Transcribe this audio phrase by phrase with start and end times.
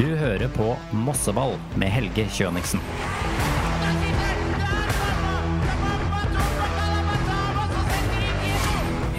[0.00, 2.80] Du hører på Mosseball med Helge Kjøniksen.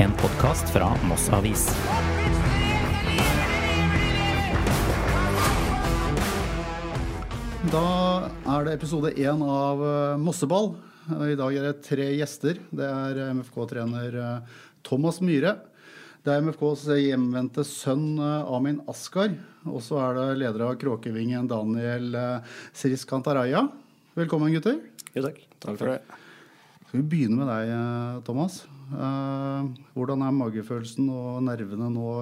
[0.02, 1.67] En podkast fra Moss Avis.
[7.70, 7.86] Da
[8.26, 10.74] er det episode én av eh, Mosseball.
[11.29, 12.58] I dag er det tre gjester.
[12.74, 15.60] Det er MFK-trener eh, Thomas Myhre.
[16.22, 19.34] Det er MFKs hjemvendte sønn eh, Amin Askar.
[19.66, 22.13] Og så er det leder av Kråkevingen Daniel
[22.77, 23.63] Siris Kantaraya.
[24.18, 24.77] Velkommen, gutter.
[25.16, 25.41] Jo, takk.
[25.63, 26.20] Takk for det.
[26.86, 27.73] Skal vi begynne med deg,
[28.27, 28.62] Thomas.
[29.96, 32.16] Hvordan er magefølelsen og nervene nå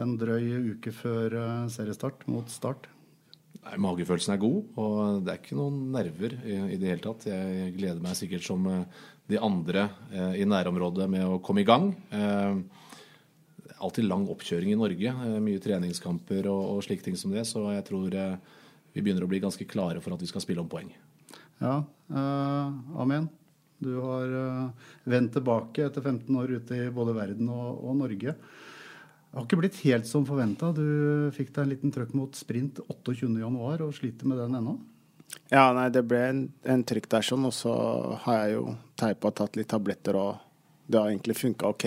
[0.00, 1.36] en drøy uke før
[1.70, 2.90] seriestart mot Start?
[3.60, 7.26] Nei, Magefølelsen er god, og det er ikke noen nerver i, i, det hele tatt.
[7.28, 11.68] Jeg gleder meg sikkert som eh, de andre eh, i nærområdet med å komme i
[11.68, 11.90] gang.
[12.16, 12.79] Eh,
[13.80, 15.12] alltid lang oppkjøring i Norge.
[15.12, 17.46] Eh, mye treningskamper og, og slike ting som det.
[17.48, 18.56] Så jeg tror eh,
[18.94, 20.90] vi begynner å bli ganske klare for at vi skal spille om poeng.
[21.60, 21.80] Ja,
[22.12, 23.30] eh, amen.
[23.80, 24.32] Du har
[25.08, 28.34] vendt tilbake etter 15 år ute i både verden og, og Norge.
[29.30, 30.68] Det har ikke blitt helt som forventa.
[30.76, 34.74] Du fikk deg en liten trøkk mot sprint 28.1 og sliter med den ennå?
[35.48, 37.72] Ja, nei, det ble en, en trykk der sånn, og så
[38.26, 38.64] har jeg jo
[38.98, 41.86] teipa og tatt litt tabletter, og det har egentlig funka OK.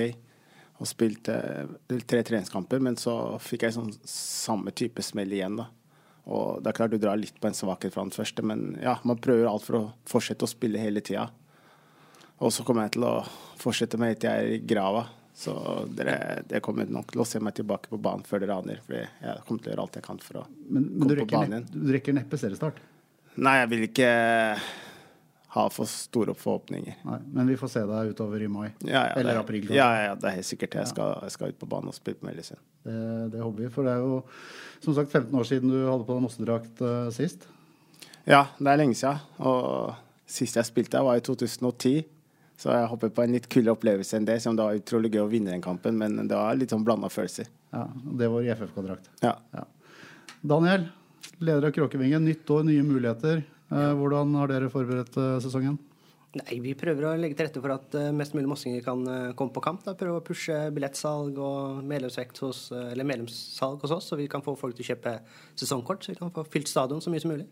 [0.83, 1.63] Og spilt eh,
[2.03, 5.69] tre treningskamper, men så fikk jeg sånn samme type smell igjen, da.
[6.23, 8.97] Og det er klart du drar litt på en svakhet fra den første, men ja,
[9.07, 11.29] man prøver alt for å fortsette å spille hele tida.
[12.43, 13.17] Og så kommer jeg til å
[13.59, 15.05] fortsette med helt til jeg er i grava.
[15.33, 15.53] Så
[15.95, 18.81] dere, det kommer nok til å se meg tilbake på banen før det raner.
[18.85, 21.29] For jeg kommer til å gjøre alt jeg kan for å men, men komme på
[21.31, 21.69] banen igjen.
[21.73, 22.81] Du rekker neppe seriestart?
[23.43, 24.09] Nei, jeg vil ikke
[25.53, 26.95] ha for store forhåpninger.
[27.05, 28.71] Nei, men vi får se deg utover i mai?
[28.79, 29.67] Ja, ja, Eller det, april?
[29.69, 30.79] Ja, ja, det er helt sikkert.
[30.79, 32.61] Jeg skal, jeg skal ut på banen og spille på Mellisund.
[32.81, 32.95] Det,
[33.35, 33.69] det håper vi.
[33.75, 34.23] For det er jo
[34.81, 37.45] som sagt 15 år siden du hadde på deg Mossedrakt uh, sist.
[38.25, 39.21] Ja, det er lenge siden.
[39.45, 39.93] Og
[40.25, 42.01] sist jeg spilte, var i 2010.
[42.57, 44.39] Så jeg håper på en litt kulere opplevelse enn det.
[44.41, 47.13] Som det var utrolig gøy å vinne den kampen, men det var litt sånn blanda
[47.13, 47.49] følelser.
[47.73, 49.13] Ja, Det var i FFK-drakt.
[49.21, 49.37] Ja.
[49.53, 49.67] ja.
[50.41, 50.89] Daniel,
[51.37, 52.25] leder av Kråkevingen.
[52.25, 53.45] Nytt år, nye muligheter.
[53.73, 55.79] Eh, hvordan har dere forberedt eh, sesongen?
[56.33, 59.01] Nei, Vi prøver å legge til rette for at eh, mest mulig mossinger kan
[59.37, 59.83] komme på kamp.
[59.85, 59.95] Da.
[59.97, 64.55] Prøve å pushe billettsalg og medlemsvekt hos, eller medlemssalg hos oss, så vi kan få
[64.59, 65.17] folk til å kjøpe
[65.59, 66.05] sesongkort.
[66.05, 67.49] Så vi kan få fylt stadion så mye som mulig.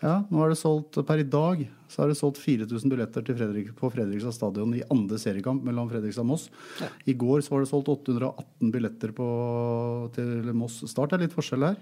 [0.00, 3.72] Ja, nå er det solgt Per i dag så er det solgt 4000 billetter Fredrik,
[3.76, 6.44] på Fredrikstad stadion i andre seriekamp mellom Fredrikstad og Moss.
[6.78, 6.86] Ja.
[7.10, 9.26] I går så var det solgt 818 billetter på,
[10.14, 11.10] til Moss Start.
[11.10, 11.80] Det er litt forskjell her?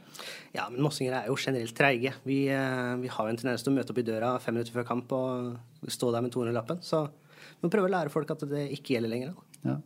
[0.57, 2.15] Ja, men mossinger er jo generelt treige.
[2.25, 4.79] Vi, eh, vi, har jo en tendens til å møte opp i døra fem minutter
[4.79, 6.81] før kamp og stå der med 200-lappen.
[6.83, 7.05] Så
[7.45, 9.37] vi må prøve å lære folk at det ikke gjelder lenger.
[9.69, 9.77] Ja.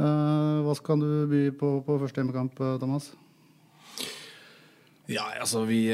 [0.00, 3.12] Uh, hva skal du by på på første hjemmekamp, eh, Thomas?
[5.10, 5.84] Ja, altså vi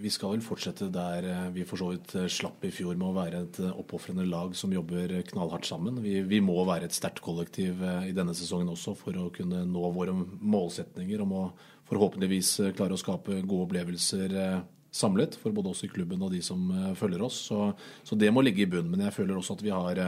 [0.00, 3.08] vi skal vel fortsette der eh, vi for så vidt eh, slapp i fjor med
[3.10, 6.00] å være et eh, oppofrende lag som jobber knallhardt sammen.
[6.04, 9.92] Vi, vi må være et sterkt kollektiv i denne sesongen også for å kunne nå
[9.94, 11.44] våre målsetninger om å
[11.90, 14.36] forhåpentligvis klare å skape gode opplevelser
[14.94, 16.68] samlet for både oss i klubben og de som
[16.98, 17.40] følger oss.
[17.50, 17.72] Så,
[18.06, 18.92] så det må ligge i bunnen.
[18.94, 20.00] Men jeg føler også at vi har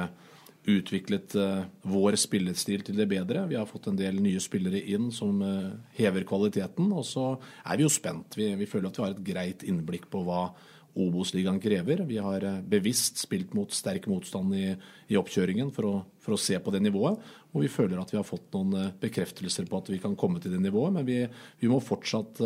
[0.69, 3.47] utviklet uh, vår spillestil til det bedre.
[3.51, 6.93] Vi har fått en del nye spillere inn som uh, hever kvaliteten.
[6.95, 7.27] Og så
[7.65, 8.39] er vi jo spent.
[8.39, 10.45] Vi, vi, føler at vi har et greit innblikk på hva
[10.93, 12.03] Obos-ligaen krever.
[12.09, 14.67] Vi har uh, bevisst spilt mot sterk motstand i,
[15.13, 17.21] i oppkjøringen for å, for å, se på det nivået.
[17.53, 20.55] Og vi føler at vi har fått noen bekreftelser på at vi kan komme til
[20.55, 20.95] det nivået.
[20.97, 21.19] Men vi,
[21.61, 22.41] vi må fortsatt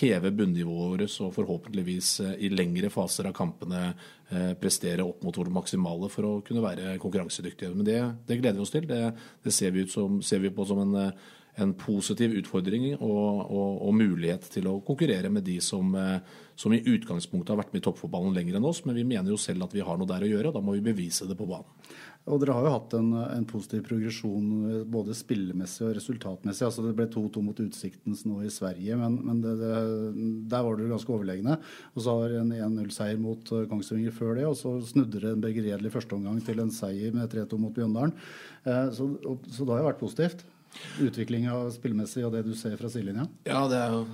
[0.00, 2.08] heve bunnivået vårt og forhåpentligvis
[2.42, 3.92] i lengre faser av kampene
[4.26, 7.70] Eh, prestere opp mot vårt maksimale for å kunne være konkurransedyktige.
[7.78, 8.88] Men det, det gleder vi oss til.
[8.90, 9.12] Det,
[9.46, 13.78] det ser, vi som, ser, vi på som en, eh, en positiv utfordring og, og,
[13.80, 16.18] og, mulighet til å konkurrere med de som, eh,
[16.58, 18.82] som, i utgangspunktet har vært med i toppfotballen lenger enn oss.
[18.84, 20.76] Men vi mener jo selv at vi har noe der å gjøre, og da må
[20.76, 21.68] vi bevise det på banen.
[22.26, 24.48] Og dere har jo hatt en, en positiv progresjon
[24.90, 26.64] både spillemessig og resultatmessig.
[26.66, 29.70] altså Det ble 2-2 mot Utsiktens nå i Sverige, men, men det, det,
[30.50, 31.54] der var dere ganske overlegne.
[31.94, 35.46] Og så har en 1-0-seier mot eh, Kongsvinger før det, og så snudde det en
[35.46, 38.12] begredelig førsteomgang til en seier med 3-2 mot Bjøndalen.
[38.66, 39.08] Eh, så,
[39.46, 40.44] så det har jo vært positivt
[41.02, 43.26] utvikling av spillmessig og det du ser fra sidelinja?
[43.48, 44.04] Ja, det er jo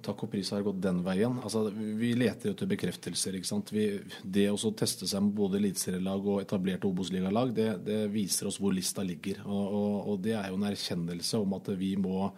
[0.00, 1.36] Takk og pris har gått den veien.
[1.44, 3.36] Altså, vi leter jo til bekreftelser.
[3.36, 3.72] ikke sant?
[3.74, 3.84] Vi,
[4.24, 8.72] det å teste seg med både eliteserielag og etablerte Obos-ligalag, det, det, viser oss hvor
[8.74, 9.42] lista ligger.
[9.44, 12.30] Og, og, og, det er jo en erkjennelse om at vi må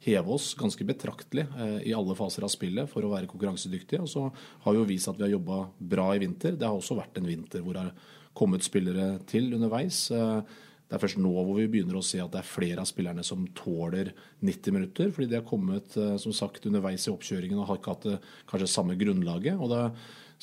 [0.00, 4.00] heve oss ganske betraktelig eh, i alle faser av spillet for å være konkurransedyktige.
[4.06, 4.24] Og så
[4.64, 5.60] har vi jo vist at vi har jobba
[5.92, 6.56] bra i vinter.
[6.56, 10.06] Det har også vært en vinter hvor det har kommet spillere til underveis.
[10.14, 10.58] Eh,
[10.90, 13.22] det er først nå hvor vi begynner å se at det er flere av spillerne
[13.22, 14.10] som tåler
[14.42, 15.12] 90 minutter.
[15.14, 18.16] Fordi de har kommet eh, som sagt, underveis i oppkjøringen og har ikke hatt det
[18.50, 19.62] kanskje samme grunnlaget.
[19.70, 19.84] det,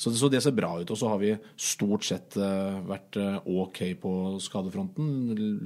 [0.00, 0.88] så, så, det ser bra ut.
[0.88, 5.12] Og så har vi stort sett uh, vært uh, OK på skadefronten.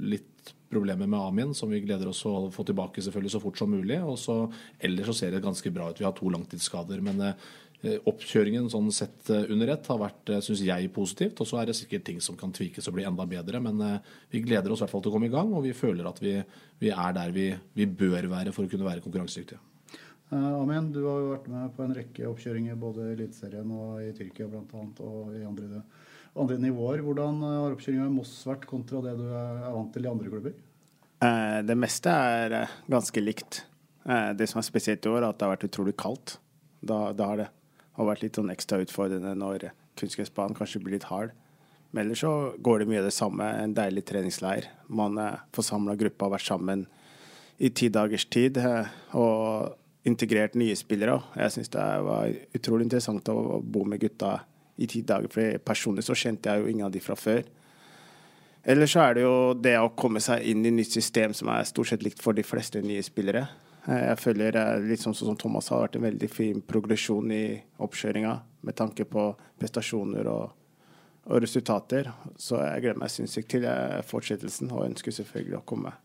[0.03, 3.71] Litt problemer med Amin, som vi gleder oss å få tilbake selvfølgelig så fort som
[3.71, 4.01] mulig.
[4.03, 4.41] Og så,
[4.83, 6.01] ellers så ser det ganske bra ut.
[6.01, 6.99] Vi har to langtidsskader.
[7.07, 7.35] Men Eh,
[7.83, 11.41] oppkjøringen sånn sett eh, under ett har vært eh, synes jeg, positivt.
[11.43, 13.59] Og så er det sikkert ting som kan tvikes og bli enda bedre.
[13.63, 13.81] Men
[14.31, 16.21] vi gleder oss i hvert fall til å komme i gang, og vi føler at
[16.23, 16.37] vi,
[16.79, 19.59] vi er der vi, vi, bør være for å kunne være konkurransedyktige.
[20.33, 24.07] Amin, du har jo vært med på en rekke oppkjøringer både i Eliteserien og i
[24.17, 24.85] Tyrkia bl.a.
[25.05, 25.83] og i andre,
[26.33, 27.03] andre, nivåer.
[27.05, 30.55] Hvordan har oppkjøringa i Moss vært kontra det du er vant til i andre klubber?
[31.67, 32.55] Det meste er
[32.89, 33.61] ganske likt.
[34.39, 36.39] Det som er spesielt i år, er at det har vært utrolig kaldt.
[36.81, 37.51] Da, da har det
[37.97, 39.69] har vært litt sånn ekstra utfordrende når
[39.99, 41.33] kunstgressbanen kanskje blir litt hard.
[41.93, 42.33] Men ellers så
[42.65, 43.45] går det mye av det samme.
[43.61, 44.69] En deilig treningsleir.
[44.89, 45.19] Man
[45.53, 46.87] får samla gruppa, vært sammen
[47.61, 51.19] i ti dagers tid eh, og integrert nye spillere.
[51.37, 54.39] Jeg syns det var utrolig interessant å bo med gutta
[54.81, 57.43] i ti dager, for personlig så kjente jeg jo ingen av de fra før.
[58.63, 61.67] Eller så er det jo det å komme seg inn i nytt system som er
[61.67, 63.45] stort sett likt for de fleste nye spillere.
[63.87, 67.45] Eh, jeg føler litt sånn som Thomas har vært en veldig fin progresjon i
[67.83, 68.33] oppkjøringa
[68.63, 69.27] med tanke på
[69.59, 70.53] prestasjoner og,
[71.27, 72.11] og resultater.
[72.39, 75.95] Så jeg gleder meg sinnssykt til eh, fortsettelsen og ønsker selvfølgelig å komme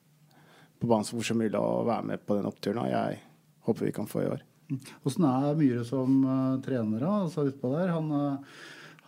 [0.79, 2.83] på banen så fort som mulig og være med på den oppturen.
[2.85, 3.23] Og jeg
[3.69, 4.45] håper vi kan få i år.
[5.03, 6.19] Hvordan er Myhre som
[6.61, 7.95] trener da, altså utpå der?
[7.95, 8.11] Han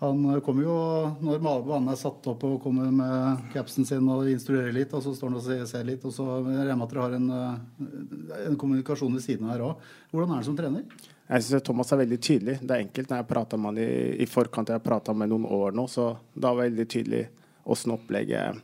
[0.00, 0.75] han kommer jo
[1.20, 5.12] når banen er satt opp og kommer med capsen sin og instruerer litt, og så
[5.12, 8.56] står han og ser, litt, og så regner med at dere har en, eh, en,
[8.56, 9.82] kommunikasjon ved siden av her òg.
[10.08, 11.02] Hvordan er han som trener?
[11.29, 12.55] Jeg syns Thomas er veldig tydelig.
[12.62, 13.91] Det er enkelt når jeg prater med han i,
[14.25, 14.73] i forkant.
[14.73, 17.20] Jeg har prata med noen år nå, så det veldig tydelig
[17.69, 18.62] åssen opplegget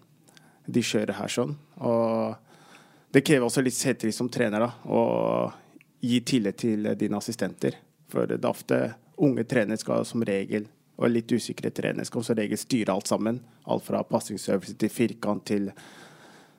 [0.73, 1.53] de kjører her sånn.
[1.85, 5.53] Og det krever også litt selvtillit som trener, da, å
[6.00, 7.77] gi tillit til dine assistenter.
[8.09, 8.81] For det er ofte
[9.21, 10.65] unge trenere skal som regel
[10.97, 13.41] og litt usikre trenere skal som regel styre alt sammen.
[13.69, 15.71] Alt fra passingsøvelse til firkant til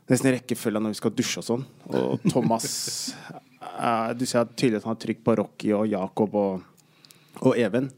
[0.07, 1.63] nesten rekkefølge når vi skal dusje og sånn.
[1.89, 2.68] Og Thomas
[3.62, 6.68] uh, Du ser tydelig at han har trykk på Rocky og Jakob og,
[7.42, 7.89] og Even.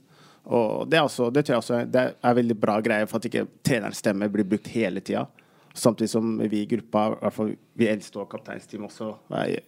[0.50, 4.00] Og det, er også, det også det er veldig bra greie for at ikke trenerens
[4.02, 5.28] stemme blir brukt hele tida.
[5.76, 9.60] Samtidig som vi i gruppa, i hvert fall vi eldste og kapteinsteam også, er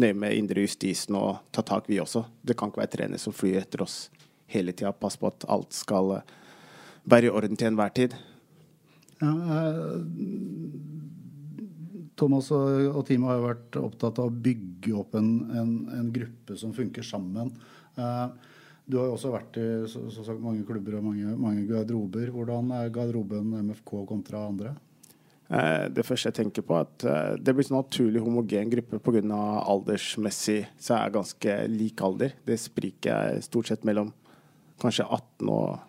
[0.00, 2.22] nøye med indre justisen og ta tak, vi også.
[2.40, 4.06] Det kan ikke være trener som flyr etter oss
[4.52, 4.92] hele tida.
[4.92, 6.36] Passe på at alt skal eh,
[7.08, 8.14] være i orden til enhver tid.
[9.22, 9.98] Ja, eh,
[12.18, 16.58] Thomas og, teamet har jo vært opptatt av å bygge opp en, en, en gruppe
[16.60, 17.52] som funker sammen.
[17.96, 18.26] Eh,
[18.84, 22.32] du har jo også vært i så, så sagt, mange klubber og mange, mange garderober.
[22.34, 24.74] Hvordan er garderoben MFK kontra andre?
[25.52, 29.22] Eh, det første jeg tenker på, er at det blir en naturlig homogen gruppe pga.
[29.72, 32.34] aldersmessig så er jeg ganske lik alder.
[32.44, 34.12] Det spriker jeg stort sett mellom
[34.82, 35.80] kanskje 18 og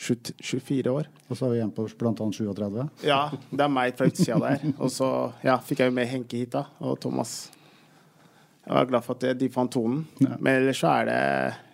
[0.00, 1.08] 24 år.
[1.28, 2.12] Og så har vi en på bl.a.
[2.16, 2.84] 37.
[3.06, 4.68] Ja, det er meg fra utsida der.
[4.80, 5.08] Og så
[5.44, 6.66] ja, fikk jeg jo med Henke hit, da.
[6.80, 7.50] Og Thomas.
[8.64, 10.04] Jeg var glad for at de fant tonen.
[10.22, 10.36] Ja.
[10.38, 11.20] Men ellers så er det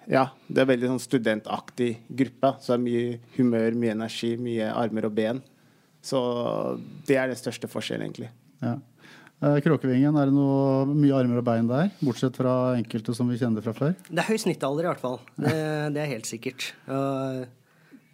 [0.06, 2.52] ja, det er veldig sånn studentaktig gruppe.
[2.62, 5.40] Så det er mye humør, mye energi, mye armer og ben.
[6.06, 6.20] Så
[7.08, 8.30] det er den største forskjellen, egentlig.
[8.62, 8.76] Ja.
[9.44, 11.90] Eh, Kråkevingen, er det noe mye armer og bein der?
[12.00, 13.92] Bortsett fra enkelte som vi kjenner fra før?
[14.08, 15.18] Det er høy snittalder i hvert fall.
[15.36, 15.52] Det,
[15.92, 16.70] det er helt sikkert.
[16.88, 17.42] Og,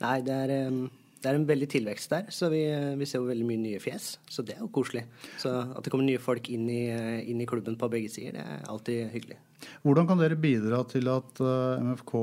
[0.02, 2.64] nei, det er, det er, en veldig tilvekst der, så vi,
[2.98, 4.16] vi, ser jo veldig mye nye fjes.
[4.26, 5.04] Så det er jo koselig.
[5.38, 6.82] Så at det kommer nye folk inn i,
[7.30, 9.38] inn i klubben på begge sider, det er alltid hyggelig.
[9.86, 12.16] Hvordan kan dere bidra til at eh, MFK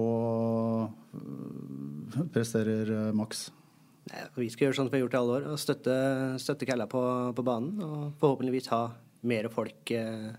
[1.15, 3.47] eh, presterer maks?
[4.35, 5.95] Vi skal gjøre sånn som vi har gjort i alle år, og støtte,
[6.41, 7.01] støtte Kalla på,
[7.37, 7.81] på, banen.
[7.85, 8.83] Og forhåpentligvis ha
[9.29, 10.29] mer folk eh,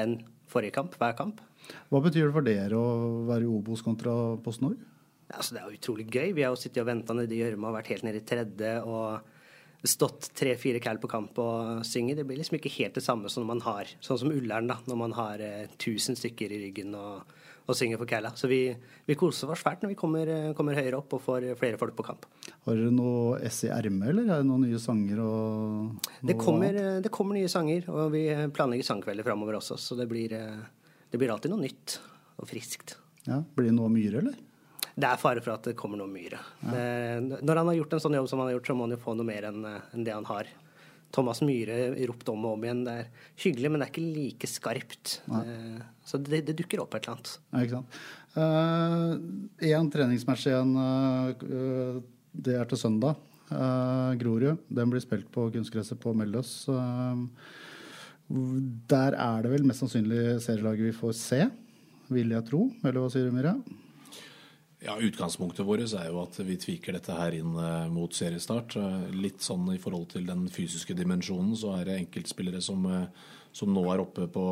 [0.00, 1.42] enn forrige kamp, hver kamp.
[1.90, 4.80] Hva betyr det for dere å være i Obos kontra Post Nord?
[5.30, 6.32] Altså, det er utrolig gøy.
[6.34, 8.72] Vi har jo sittet og venta nede i gjørma og vært helt nede i tredje.
[8.82, 9.36] og
[9.86, 12.16] stått tre-fire cal på kamp og synge.
[12.18, 14.98] Det blir liksom ikke helt det samme som man har, sånn som Ullern, da, når
[15.00, 17.30] man har eh, 1000 stykker i ryggen og
[17.66, 18.32] og synger for Kæla.
[18.38, 18.60] Så vi,
[19.06, 22.06] vi, koser oss fælt når vi kommer, kommer, høyere opp og får flere folk på
[22.06, 22.26] kamp.
[22.66, 26.76] Har dere noe S i ermet, eller er det noen nye sanger og det kommer,
[27.02, 28.24] det kommer, nye sanger, og vi
[28.54, 31.98] planlegger sangkvelder framover også, så det blir, det blir, alltid noe nytt
[32.40, 32.96] og friskt.
[33.26, 34.38] Ja, Blir det noe myre, eller?
[35.00, 36.40] Det er fare for at det kommer noe myre.
[36.64, 37.20] Ja.
[37.20, 39.00] Når han har gjort en sånn jobb som han har gjort, så må han jo
[39.00, 40.50] få noe mer enn det han har.
[41.14, 42.84] Thomas Myhre ropt om og om igjen.
[42.86, 45.16] Det er hyggelig, men det er ikke like skarpt.
[45.30, 47.32] Uh, så det, det, dukker opp et eller annet.
[47.50, 47.98] Ja, ikke sant.
[49.70, 50.76] Én uh, treningsmatch igjen.
[50.78, 51.98] Uh,
[52.30, 53.26] det er til søndag.
[53.50, 54.60] Grorud.
[54.70, 56.52] Den blir spilt på kunstgresset på Melløs.
[58.92, 61.40] Der er det vel mest sannsynlig serielaget vi får se,
[62.14, 62.68] vil jeg tro.
[62.84, 63.56] Eller hva sier du, Mirja?
[64.80, 67.52] Ja, Utgangspunktet vårt er jo at vi tviker dette her inn
[67.92, 68.78] mot seriestart.
[69.12, 72.86] Litt sånn i forhold til den fysiske dimensjonen, så er det enkeltspillere som,
[73.52, 74.46] som nå er oppe på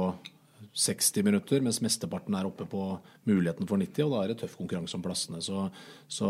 [0.79, 2.83] 60 minutter, mens mesteparten er oppe på
[3.29, 5.41] muligheten for 90, og da er det tøff konkurranse om plassene.
[5.43, 5.65] Så,
[6.11, 6.29] så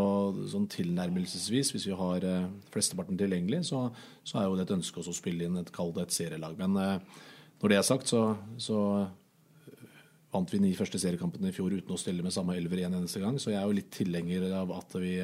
[0.53, 3.87] sånn tilnærmelsesvis, hvis vi har eh, flesteparten tilgjengelig, så,
[4.23, 6.57] så, er jo det et ønske å spille inn et, kall et serielag.
[6.61, 7.25] Men eh,
[7.61, 8.23] når det er sagt, så,
[8.61, 8.79] så
[10.39, 13.21] vant vi ni første seriekampene i fjor uten å stille med samme elver en eneste
[13.23, 15.17] gang, så jeg er jo litt tilhenger av at vi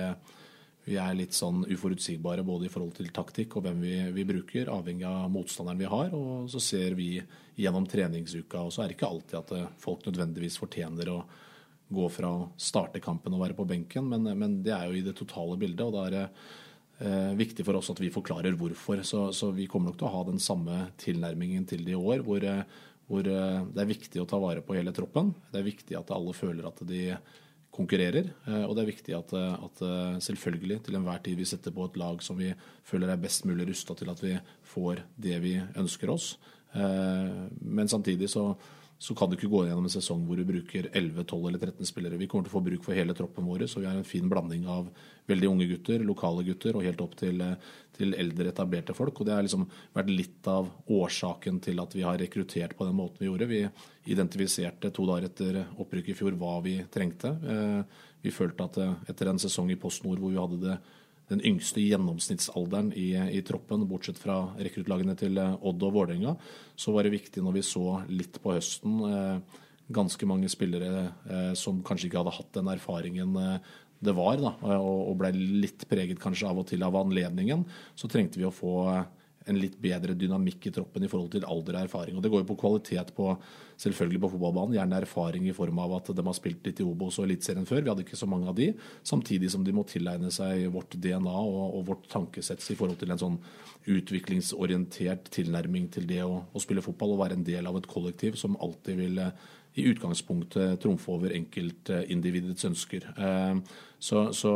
[0.85, 4.69] vi er litt sånn uforutsigbare både i forhold til taktikk og hvem vi, vi, bruker,
[4.73, 6.13] avhengig av motstanderen vi har.
[6.17, 7.17] Og så ser vi
[7.57, 11.23] gjennom treningsuka, og så er det ikke alltid at eh, folk nødvendigvis fortjener å
[11.95, 15.05] gå fra å starte kampen og være på benken, men, men det er jo i
[15.05, 15.85] det totale bildet.
[15.87, 16.25] og da er det
[17.07, 19.01] eh, viktig for oss at vi forklarer hvorfor.
[19.09, 22.27] Så, så, vi kommer nok til å ha den samme tilnærmingen til det i år,
[22.29, 22.65] hvor, eh,
[23.15, 25.33] hvor eh, det er viktig å ta vare på hele troppen.
[25.53, 27.07] Det er viktig at alle føler at de
[27.75, 28.31] konkurrerer.
[28.49, 29.85] Eh, og det er viktig at, eh, at,
[30.27, 32.53] selvfølgelig til enhver tid vi setter på et lag som vi
[32.87, 34.35] føler er best mulig rusta til at vi
[34.75, 36.35] får det vi ønsker oss.
[36.75, 38.49] Men samtidig så
[39.05, 41.89] så kan du ikke gå gjennom en sesong hvor du bruker 11, 12 eller 13
[41.91, 42.17] spillere.
[42.17, 44.31] Vi kommer til å få bruk for hele troppen vår, så vi har en fin
[44.31, 44.87] blanding av
[45.29, 47.43] veldig unge gutter, lokale gutter og helt opp til,
[47.99, 49.21] til eldre, etablerte folk.
[49.21, 52.97] Og det har liksom vært litt av årsaken til at vi har rekruttert på den
[52.97, 53.51] måten vi gjorde.
[53.51, 53.61] Vi
[54.15, 57.37] identifiserte to dager etter opprykket i fjor hva vi trengte.
[57.45, 60.79] Eh, vi følte at eh, etter en sesong i Post Nord hvor vi hadde det
[61.33, 66.35] den yngste gjennomsnittsalderen i, i, troppen, bortsett fra rekruttlagene til eh, Odd og Vålerenga,
[66.77, 69.61] så var det viktig når vi så litt på høsten eh,
[69.95, 73.73] ganske mange spillere eh, som kanskje ikke hadde hatt den erfaringen eh,
[74.05, 75.31] det var, da, og, og ble
[75.65, 77.63] litt preget kanskje av og til av anledningen,
[77.97, 79.05] så trengte vi å få eh,
[79.51, 82.17] en litt bedre dynamikk i troppen i forhold til alder og erfaring.
[82.17, 83.29] Og Det går jo på kvalitet på
[83.81, 84.77] selvfølgelig på fotballbanen.
[84.79, 87.83] Gjerne erfaring i form av at de har spilt litt i Obos og Eliteserien før.
[87.83, 88.71] Vi hadde ikke så mange av de.
[89.05, 93.13] Samtidig som de må tilegne seg vårt DNA og, og vårt tankesett i forhold til
[93.13, 93.39] en sånn
[93.91, 98.39] utviklingsorientert tilnærming til det å, å, spille fotball og være en del av et kollektiv
[98.41, 99.21] som alltid vil
[99.75, 103.07] i utgangspunktet trumfe over enkeltindividets ønsker.
[103.19, 103.57] Eh,
[103.99, 104.53] så, så,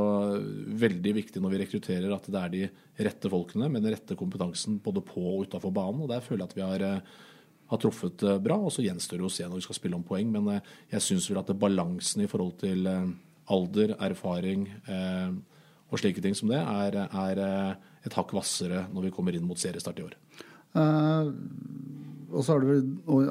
[0.79, 2.67] veldig viktig når vi rekrutterer at det er de
[3.09, 6.05] rette folkene med den rette kompetansen både på og utafor banen.
[6.05, 7.25] og Der føler jeg at vi har, eh,
[7.73, 8.61] har truffet eh, bra.
[8.61, 10.31] og Så gjenstår det å se når vi skal spille om poeng.
[10.35, 10.61] Men
[10.93, 12.87] jeg syns vel at balansen i forhold til
[13.49, 14.67] alder, erfaring
[15.89, 17.39] og slike ting som det, er, er
[18.05, 20.19] et hakk hvassere når vi kommer inn mot seriestart i år.
[20.77, 21.33] Uh,
[22.29, 22.69] og så har du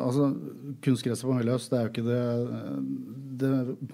[0.02, 0.32] altså,
[0.84, 2.22] Kunstgresset på Melløs det er jo ikke det,
[3.44, 3.52] det,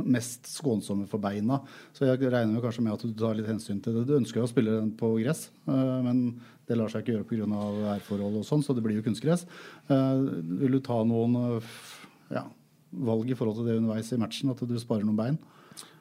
[0.07, 1.59] mest skånsomme for beina.
[1.95, 4.05] Så jeg regner med kanskje med at du tar litt hensyn til det.
[4.07, 6.23] Du ønsker jo å spille den på gress, uh, men
[6.69, 7.63] det lar seg ikke gjøre pga.
[7.81, 9.43] værforhold og sånn, så det blir jo kunstgress.
[9.91, 10.23] Uh,
[10.63, 11.73] vil du ta noen uh,
[12.31, 12.45] ja,
[13.03, 15.41] valg i forhold til det underveis i matchen, at du sparer noen bein?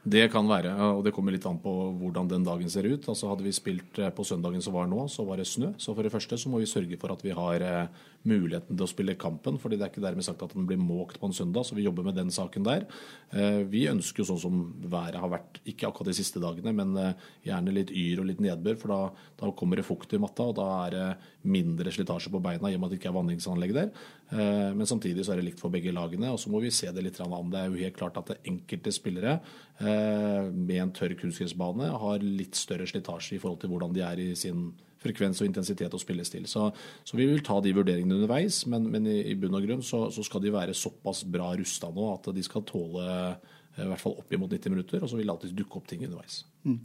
[0.03, 3.05] Det kan være, og det kommer litt an på hvordan den dagen ser ut.
[3.07, 5.71] Altså Hadde vi spilt eh, på søndagen som var nå, så var det snø.
[5.79, 8.87] Så for det første så må vi sørge for at vi har eh, muligheten til
[8.87, 9.59] å spille kampen.
[9.59, 11.87] fordi det er ikke dermed sagt at den blir måkt på en søndag, så vi
[11.87, 12.87] jobber med den saken der.
[13.33, 17.15] Eh, vi ønsker jo sånn som været har vært, ikke akkurat de siste dagene, men
[17.45, 18.79] gjerne litt yr og litt nedbør.
[18.79, 19.01] For da,
[19.41, 21.07] da kommer det fukt i matta, og da er det
[21.43, 23.91] mindre slitasje på beina i og med at det ikke er vanningsanlegg der.
[24.33, 26.31] Men samtidig så er det likt for begge lagene.
[26.33, 27.51] Og så må vi se det litt an.
[27.53, 29.41] Det er jo helt klart at enkelte spillere
[29.83, 34.21] Eh, med en tørr kunstgressbane har litt større slitasje i forhold til hvordan de er
[34.21, 34.69] i sin
[35.03, 36.47] frekvens og intensitet og spillestil.
[36.51, 36.69] Så,
[37.05, 40.07] så vi vil ta de vurderingene underveis, men, men i, i, bunn og grunn så,
[40.15, 44.03] så, skal de være såpass bra rusta nå at de skal tåle eh, i hvert
[44.03, 46.43] fall oppimot 90 minutter, og så vil det alltid dukke opp ting underveis.
[46.69, 46.77] Mm.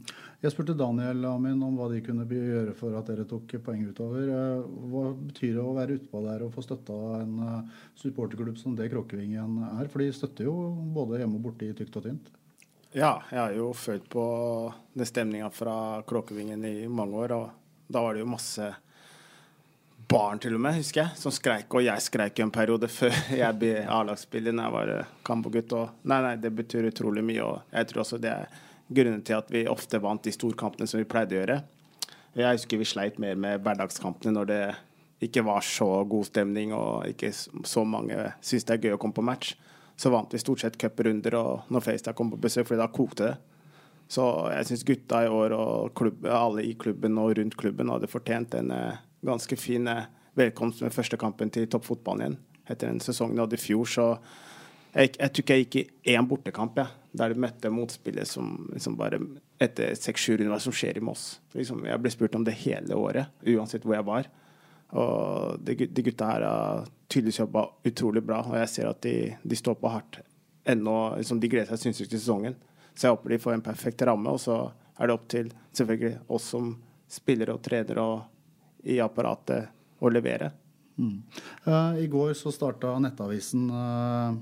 [0.42, 4.32] Jeg spurte Daniel Amin om hva de kunne gjøre for at dere tok poeng utover.
[4.32, 7.38] Eh, hva betyr det å være utpå der og få støtta en
[8.00, 9.92] supporterklubb som det Kråkevingen er?
[9.92, 10.56] For de støtter jo
[10.96, 12.32] både hjemme og borte i tykt og tynt.
[12.96, 14.24] Ja, jeg har jo følt på
[14.96, 17.34] den stemninga fra Kråkevingen i mange år.
[17.36, 18.68] Og da var det jo masse
[20.08, 21.68] barn til og med, husker jeg, som skreik.
[21.74, 25.74] Og jeg skreik en periode før jeg ble A-lagsspiller da jeg var eh, Kambo-gutt.
[26.08, 27.44] Nei, nei, det betyr utrolig mye.
[27.44, 31.00] Og jeg tror også det er grunnen til at vi ofte vant de storkampene som
[31.00, 31.58] vi pleide å gjøre.
[32.38, 34.62] Jeg husker vi sleit mer med hverdagskampene når det
[35.26, 39.16] ikke var så god stemning og ikke så mange syntes det er gøy å komme
[39.16, 39.56] på match
[39.98, 43.24] så vant vi stort sett cuprunder og når Facetime kom på besøk, fordi da kokte
[43.24, 43.32] det.
[44.08, 44.24] Så
[44.54, 48.56] jeg syns gutta i år og klubb, alle i klubben og rundt klubben hadde fortjent
[48.56, 50.06] en eh, ganske fin eh,
[50.38, 52.38] velkomst med første kampen til toppfotballen igjen
[52.68, 53.88] etter en sesong de hadde i fjor.
[53.88, 54.06] Så
[54.92, 56.80] jeg, jeg tror ikke jeg gikk i én bortekamp.
[56.80, 56.88] Ja.
[57.18, 59.20] Der de møtte motspillet som som bare
[59.58, 61.40] Etter seks-sju runder, hva som skjer i Moss?
[61.56, 64.28] Liksom, jeg ble spurt om det hele året, uansett hvor jeg var.
[64.94, 69.32] Og de, de gutta her har tydeligvis jobba utrolig bra, og jeg ser at de,
[69.42, 70.20] de står på hardt
[70.62, 70.94] ennå.
[71.18, 72.54] Liksom, de gleder seg sinnssykt til sesongen.
[72.98, 74.58] Så jeg håper de får en perfekt ramme, og så
[74.98, 76.72] er det opp til selvfølgelig oss som
[77.08, 79.70] spillere og trenere og i apparatet
[80.02, 80.50] å levere.
[80.98, 81.20] Mm.
[81.62, 84.34] Uh, I går så starta Nettavisen uh,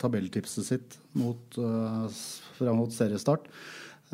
[0.00, 2.08] tabelltipset sitt mot, uh,
[2.56, 3.50] fram mot seriestart.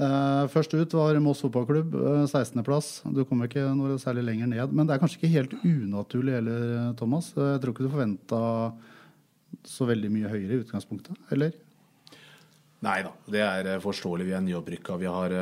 [0.00, 3.02] Uh, først ut var Moss fotballklubb, uh, 16.-plass.
[3.14, 4.74] Du kommer ikke noe særlig lenger ned.
[4.74, 6.62] Men det er kanskje ikke helt unaturlig heller,
[6.98, 7.32] Thomas.
[7.36, 8.44] Uh, jeg tror ikke du forventa
[9.66, 11.54] så veldig mye høyere i utgangspunktet, eller?
[12.80, 14.28] Nei da, det er forståelig.
[14.28, 14.96] Vi er nyopprykka.
[15.00, 15.34] Vi har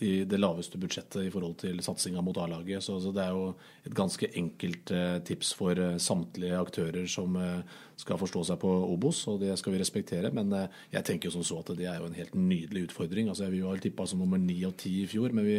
[0.00, 2.82] de, det laveste budsjettet i forhold til satsinga mot A-laget.
[2.84, 3.50] Så, så, det er jo
[3.84, 7.60] et ganske enkelt eh, tips for eh, samtlige aktører som eh,
[8.00, 10.32] skal forstå seg på Obos, og det skal vi respektere.
[10.36, 13.28] Men eh, jeg tenker jo som så at det er jo en helt nydelig utfordring.
[13.28, 15.58] Altså, vi var tippa som nummer ni og ti i fjor, men vi,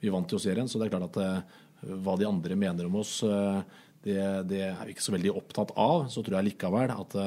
[0.00, 0.70] vi, vant jo serien.
[0.70, 3.60] Så det er klart at eh, hva de andre mener om oss, eh,
[4.06, 6.08] det, det, er vi ikke så veldig opptatt av.
[6.10, 7.20] Så tror jeg likevel at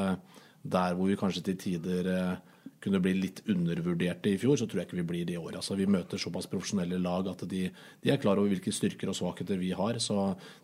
[0.66, 2.12] der hvor vi kanskje til tider
[2.86, 5.58] kunne bli litt undervurderte i fjor, så tror jeg ikke vi blir det i år.
[5.58, 9.18] Altså, vi møter såpass profesjonelle lag at de, de, er klar over hvilke styrker og
[9.18, 9.98] svakheter vi har.
[10.04, 10.18] Så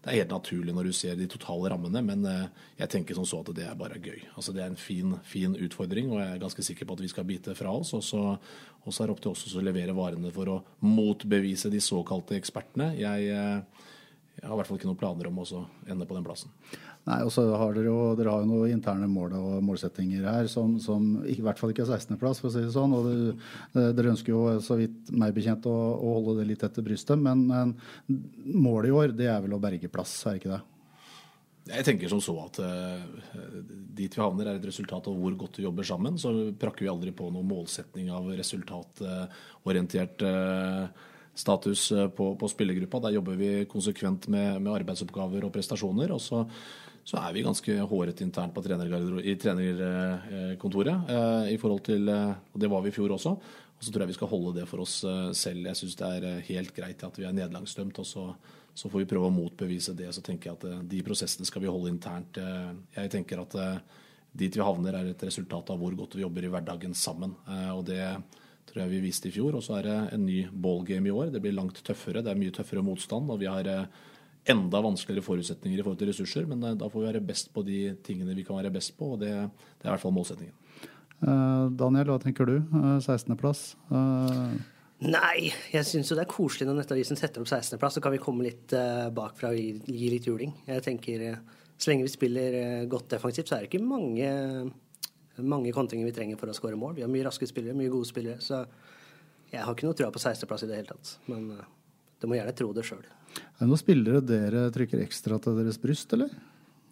[0.03, 3.27] det er helt naturlig når du ser de totale rammene, men eh, jeg tenker som
[3.27, 4.19] så at det er bare gøy.
[4.35, 7.11] Altså, det er en fin, fin utfordring, og jeg er ganske sikker på at vi
[7.13, 7.95] skal bite fra oss.
[7.97, 8.21] Og så,
[8.83, 12.37] og så er det opp til oss å levere varene for å motbevise de såkalte
[12.37, 12.91] ekspertene.
[13.01, 13.89] Jeg, eh,
[14.37, 16.53] jeg har i hvert fall ikke noen planer om å ende på den plassen.
[17.01, 20.49] Nei, og så har dere jo, dere har jo noen interne mål og målsettinger her
[20.51, 22.93] som, som i hvert fall ikke er 16.-plass, for å si det sånn.
[22.93, 23.07] og
[23.73, 27.17] Dere ønsker jo, så vidt meg bekjent, å, å holde det litt etter brystet.
[27.17, 27.73] Men, men,
[28.53, 30.59] målet i år det er vel å berge plass, er ikke det?
[31.71, 33.01] Jeg tenker som så at uh,
[33.97, 36.21] dit vi havner er et resultat av hvor godt vi jobber sammen.
[36.21, 43.01] Så prakker vi aldri på noen målsetning av resultatorientert uh, status på, på, spillergruppa.
[43.07, 46.13] Der jobber vi konsekvent med, med arbeidsoppgaver og prestasjoner.
[46.13, 46.45] Og så
[47.03, 51.09] så er vi ganske hårete internt på i trenerkontoret.
[51.09, 53.29] Eh, i forhold til, eh, og Det var vi i fjor også.
[53.29, 55.65] Og så tror jeg vi skal holde det for oss eh, selv.
[55.65, 57.97] Jeg syns det er helt greit at vi er nederlagsdømt.
[57.99, 58.35] Og så,
[58.73, 60.13] så, får vi prøve å motbevise det.
[60.13, 62.37] Så tenker jeg at de prosessene skal vi holde internt.
[62.95, 63.81] Jeg tenker at
[64.31, 67.33] dit vi havner er et resultat av hvor godt vi jobber i hverdagen sammen.
[67.73, 68.05] Og det
[68.69, 69.57] tror jeg vi viste i fjor.
[69.57, 71.33] Og så er det en ny ballgame i år.
[71.33, 72.21] Det blir langt tøffere.
[72.21, 73.33] Det er mye tøffere motstand.
[73.33, 73.89] og vi har
[74.49, 77.63] enda vanskeligere forutsetninger i forhold til ressurser, men eh, da får vi være best på
[77.65, 80.57] de tingene vi kan være best på, og det, det er i hvert fall målsettingen.
[81.21, 82.55] Uh, Daniel, hva tenker du?
[82.73, 83.75] Uh, 16.-plass?
[83.93, 84.57] Uh...
[85.01, 88.21] Nei, jeg syns jo det er koselig når Nettavisen setter opp 16.-plass, så kan vi
[88.21, 88.73] komme litt
[89.17, 90.53] bakfra og gi, gi, litt juling.
[90.67, 91.23] Jeg tenker
[91.73, 92.57] så lenge vi spiller
[92.89, 94.27] godt defensivt, så er det ikke mange,
[95.41, 96.99] mange kontringer vi trenger for å skåre mål.
[96.99, 98.61] Vi har mye raske spillere, mye gode spillere, så
[99.49, 101.15] jeg har ikke noe trua på 16.-plass i det hele tatt.
[101.33, 101.49] Men
[102.21, 103.01] du må gjerne tro det sjøl.
[103.37, 106.31] Er det noen spillere dere trykker ekstra til deres bryst, eller?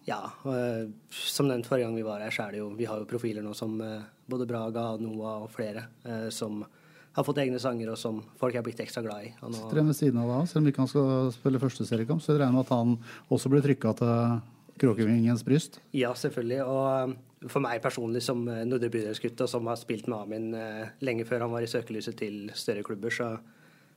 [0.08, 2.98] Ja, Øh, som nevnt forrige gang vi var her, så er det jo Vi har
[2.98, 6.64] jo profiler nå som øh, både Braga, Noah og flere øh, som
[7.12, 9.32] har fått egne sanger, og som folk er blitt ekstra glad i.
[9.42, 9.58] Og nå...
[9.58, 12.40] Sitter ved siden av da, selv om ikke han skal spille første seriekamp, så jeg
[12.40, 12.92] regner med at han
[13.34, 14.38] også blir trykka til
[14.80, 15.80] Kråkevingens bryst?
[15.92, 16.60] Ja, selvfølgelig.
[16.62, 20.54] Og for meg personlig som Nordre bydelsgutt, og som har spilt med Amin
[21.02, 23.34] lenge før han var i søkelyset til større klubber, så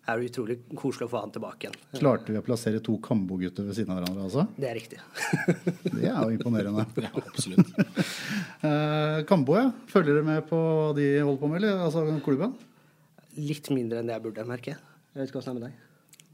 [0.04, 1.78] er det utrolig koselig å få han tilbake igjen.
[1.96, 4.44] Klarte vi å plassere to Kambo-gutter ved siden av hverandre, altså?
[4.60, 5.00] Det er riktig.
[5.96, 6.84] det er jo imponerende.
[7.06, 7.72] ja, absolutt.
[8.68, 9.70] eh, Kambo, ja.
[9.92, 12.58] Følger dere med på hva de holder på med, eller altså klubben?
[13.40, 14.76] Litt mindre enn det jeg burde, merke.
[15.14, 15.90] Jeg vet ikke åssen det er med deg?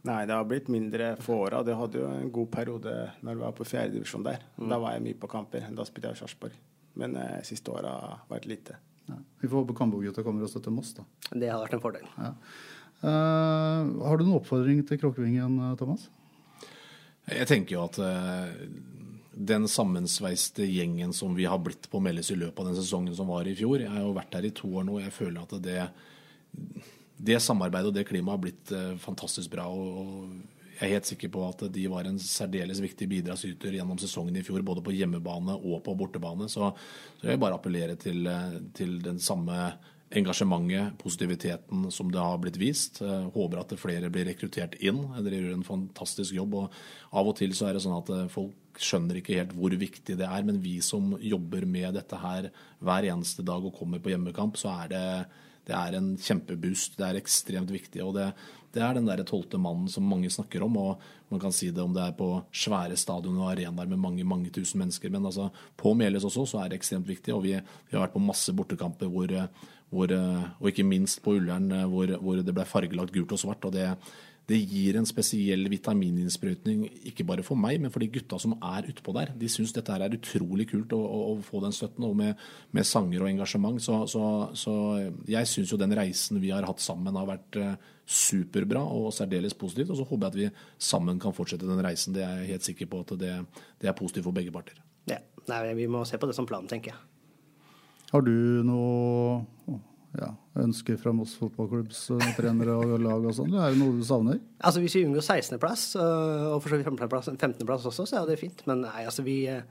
[0.07, 1.61] Nei, det har blitt mindre få åra.
[1.67, 4.41] Det hadde jo en god periode når vi var på fjerdedivisjon der.
[4.57, 4.69] Mm.
[4.71, 5.69] Da var jeg mye på kamper.
[5.75, 6.55] Da spilte jeg i Sarpsborg.
[6.99, 8.79] Men eh, siste åra har vært lite.
[9.09, 9.17] Ja.
[9.41, 11.05] Vi får håpe Kambo-gutta kommer også til Moss, da.
[11.33, 12.05] Det har vært en fordel.
[12.15, 12.33] Ja.
[12.99, 16.09] Uh, har du noen oppfordring til Kråkevingen, eh, Thomas?
[17.29, 18.49] Jeg tenker jo at uh,
[19.31, 23.29] den sammensveiste gjengen som vi har blitt på Meldes i løpet av den sesongen som
[23.31, 25.45] var i fjor Jeg har jo vært her i to år nå, og jeg føler
[25.45, 25.85] at det,
[27.29, 29.69] det samarbeidet og det klimaet har blitt fantastisk bra.
[29.69, 30.33] og
[30.79, 34.43] jeg er helt sikker på at de var en særdeles viktig bidragsyter gjennom sesongen i
[34.47, 36.47] fjor, både på hjemmebane og på bortebane.
[36.51, 36.69] Så,
[37.19, 38.27] så jeg vil bare appellere til,
[38.75, 39.57] til den samme
[40.09, 43.01] engasjementet, positiviteten som det har blitt vist.
[43.03, 45.03] Jeg håper at flere blir rekruttert inn.
[45.19, 46.55] Dere gjør en fantastisk jobb.
[46.63, 46.79] og
[47.13, 50.17] Av og til så er det sånn at eh, folk skjønner ikke helt hvor viktig
[50.17, 50.47] det er.
[50.47, 52.49] Men vi som jobber med dette her
[52.81, 55.05] hver eneste dag og kommer på hjemmekamp, så er det
[55.69, 56.97] det er en kjempeboost.
[56.99, 58.01] Det er ekstremt viktig.
[58.03, 58.27] og det,
[58.73, 60.77] det er den der tolvte mannen som mange snakker om.
[60.77, 64.23] og Man kan si det om det er på svære stadion og arenaer med mange
[64.23, 65.09] mange tusen mennesker.
[65.13, 67.33] Men altså, på Meløs også så er det ekstremt viktig.
[67.33, 69.35] og Vi, vi har vært på masse bortekamper hvor,
[69.89, 70.15] hvor,
[70.59, 73.65] og ikke minst på Ullern hvor, hvor det ble fargelagt gult og svart.
[73.65, 73.93] og det
[74.49, 78.87] det gir en spesiell vitamininnsprøytning, ikke bare for meg, men for de gutta som er
[78.89, 79.33] utpå der.
[79.37, 82.39] De syns dette her er utrolig kult å, å, å få den støtten, og med,
[82.73, 83.77] med sanger og engasjement.
[83.83, 84.23] Så, så,
[84.57, 84.73] så
[85.29, 87.75] jeg syns jo den reisen vi har hatt sammen, har vært uh,
[88.09, 89.93] superbra og særdeles positivt.
[89.93, 92.17] Og så håper jeg at vi sammen kan fortsette den reisen.
[92.17, 93.35] Det er jeg helt sikker på at det,
[93.81, 94.81] det er positivt for begge parter.
[95.09, 97.05] Ja, Nei, Vi må se på det som planen, tenker jeg.
[98.09, 98.33] Har du
[98.65, 99.77] noe
[100.17, 103.53] ja, ønsker fra Moss fotballklubbs uh, trenere og lag og sånn?
[103.53, 104.39] Er det noe du savner?
[104.57, 108.39] Altså Hvis vi unngår 16.-plass, uh, og for så vidt 15.-plass også, så er det
[108.41, 108.63] fint.
[108.69, 109.61] Men nei, altså vi, uh,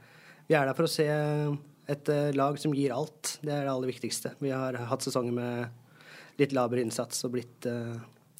[0.47, 1.09] vi, er der for å se
[1.89, 3.39] et lag som gir alt.
[3.41, 4.35] Det er det aller viktigste.
[4.39, 7.65] Vi har hatt sesonger med litt laber innsats og blitt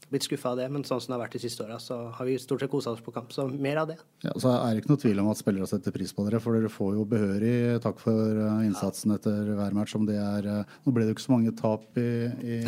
[0.09, 2.27] blitt skuffa av det, men sånn som det har vært de siste åra, så har
[2.27, 3.31] vi stort sett kosa oss på kamp.
[3.33, 3.97] Så mer av det.
[4.25, 6.57] Ja, så er det ikke noe tvil om at spillere setter pris på dere, for
[6.57, 9.95] dere får jo behørig takk for eh, innsatsen etter hver match.
[9.97, 12.09] Om det er eh, Nå ble det jo ikke så mange tap i,
[12.41, 12.59] i,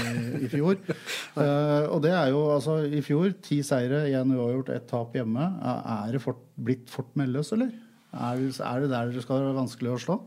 [0.45, 0.77] i fjor.
[1.38, 5.47] uh, og det er jo altså i fjor ti seire, én uavgjort, ett tap hjemme.
[5.62, 7.71] Er det fort, blitt Fort meldløs, eller?
[8.12, 10.17] Er er det der dere skal være vanskelig å slå?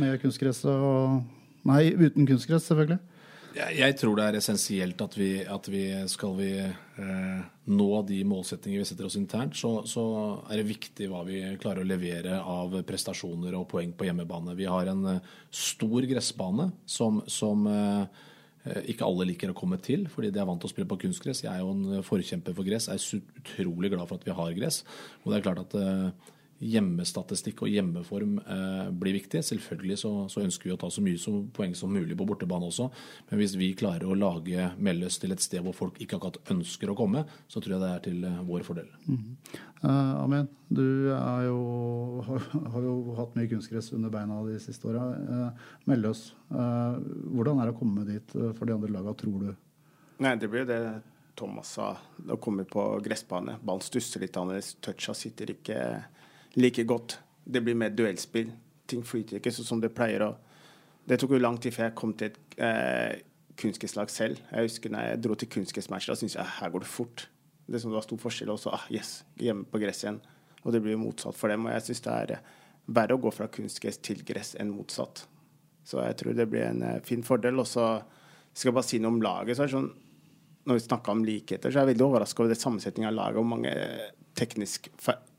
[0.00, 1.20] Med kunstgress og
[1.68, 2.96] Nei, uten kunstgress, selvfølgelig.
[3.56, 7.40] Jeg, tror det er essensielt at vi, at vi skal vi eh,
[7.74, 10.04] nå de målsettingene vi setter oss internt, så, så,
[10.46, 14.54] er det viktig hva vi klarer å levere av prestasjoner og poeng på hjemmebane.
[14.58, 18.26] Vi har en eh, stor gressbane som, som eh,
[18.92, 21.42] ikke alle liker å komme til, fordi de er vant til å spille på kunstgress.
[21.46, 22.90] Jeg er jo en forkjemper for gress.
[22.90, 24.84] Jeg er utrolig glad for at vi har gress.
[25.24, 29.40] Og det er klart at eh, hjemmestatistikk og hjemmeform eh, blir viktig.
[29.46, 32.68] Selvfølgelig så, så, ønsker vi å ta så mye som poeng som mulig på bortebane
[32.68, 32.90] også.
[33.30, 36.92] Men hvis vi klarer å lage Melløs til et sted hvor folk ikke akkurat ønsker
[36.92, 38.90] å komme, så tror jeg det er til eh, vår fordel.
[39.08, 39.22] Mm.
[39.80, 40.50] Eh, Amen.
[40.70, 41.60] Du jo,
[42.28, 42.44] har,
[42.74, 45.08] har, jo hatt mye kunstgress under beina de siste åra.
[45.16, 47.00] Eh, Melløs, uh,
[47.32, 49.50] hvordan er det å komme dit for de andre lagene, tror du?
[50.20, 50.80] Nei, Det blir det
[51.40, 51.94] Thomas sa.
[52.28, 53.56] Å komme på gressbane.
[53.64, 54.74] Ballen stusser litt annerledes.
[54.84, 55.78] Toucha sitter ikke
[56.56, 57.18] like godt.
[57.44, 58.52] Det blir mer duellspill.
[58.90, 60.36] Ting flyter ikke sånn som det pleier å
[61.10, 63.22] Det tok jo lang tid før jeg kom til et eh,
[63.58, 64.38] kunstgresslag selv.
[64.52, 67.24] Jeg husker når jeg dro til kunstgressmatcher, da syntes jeg her går det fort.
[67.66, 68.52] Det var stor forskjell.
[68.52, 70.20] Og så ah, yes, hjemme på gress igjen.
[70.62, 71.66] Og det blir motsatt for dem.
[71.66, 72.52] Og jeg syns det er eh,
[72.94, 75.24] verre å gå fra kunstgress til gress enn motsatt.
[75.88, 77.58] Så jeg tror det blir en eh, fin fordel.
[77.64, 77.88] Og så
[78.52, 79.56] skal jeg bare si noe om laget.
[79.56, 79.92] så er det sånn
[80.68, 83.40] når vi snakker om likheter, så er jeg veldig overraska over det sammensetningen av laget.
[83.40, 83.72] Hvor mange
[84.38, 84.90] teknisk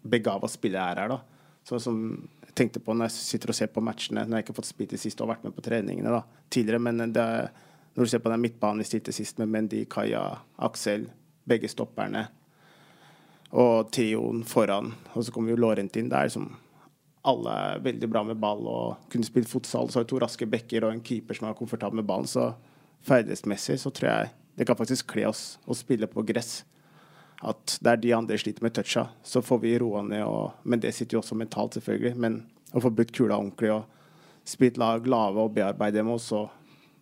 [0.02, 1.16] begava spillere er her.
[1.16, 1.20] da.
[1.68, 1.98] Så som
[2.46, 4.72] jeg tenkte på når jeg sitter og ser på matchene, når jeg ikke har fått
[4.72, 6.82] spilt det sist og vært med på treningene da, tidligere.
[6.82, 7.28] Men det,
[7.94, 10.26] når du ser på den midtbanen vi stilte sist med Mendy, Kaja,
[10.58, 11.08] Aksel,
[11.48, 12.28] begge stopperne
[13.52, 16.08] og trioen foran, og så kommer jo Lorent inn.
[16.12, 16.52] Det er liksom
[17.28, 19.90] alle er veldig bra med ball og kunne spilt fotsal.
[19.90, 22.30] Så har vi to raske bekker og en keeper som er komfortabel med ballen.
[22.30, 22.48] Så
[23.06, 26.62] ferdighetsmessig så tror jeg det kan faktisk kle oss å spille på gress
[27.42, 30.24] at det er de andre sliter med toucha, så får vi roa ned.
[30.26, 32.14] Og, men det sitter jo også mentalt, selvfølgelig.
[32.22, 32.42] Men
[32.74, 33.88] å få brukt kula ordentlig og
[34.48, 36.46] spilt lag lave og bearbeide dem, og så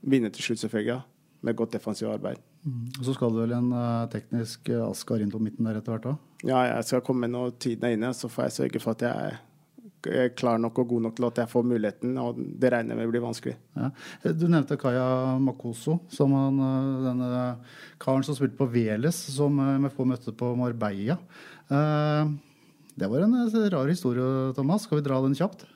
[0.01, 1.01] vinne til slutt, selvfølgelig.
[1.43, 2.39] Med godt defensivt arbeid.
[2.67, 2.87] Mm.
[2.99, 5.95] Og Så skal du vel en uh, teknisk uh, Askar inn på midten der etter
[5.95, 6.25] hvert òg?
[6.43, 8.11] Ja, jeg skal komme når tiden er inne.
[8.15, 9.37] Så får jeg sørge for at jeg
[10.37, 13.11] klar nok og god nok til at jeg får muligheten, og det regner jeg med
[13.13, 13.55] blir vanskelig.
[13.75, 13.89] Ja.
[14.31, 17.31] Du nevnte Kaya Makoso, som han, eh, denne
[17.99, 21.19] karen som spilte på Veles, som MFK møtte på Marbella.
[21.69, 23.35] Det var en
[23.71, 24.83] rar historie, Thomas.
[24.83, 25.67] Skal vi dra den kjapt?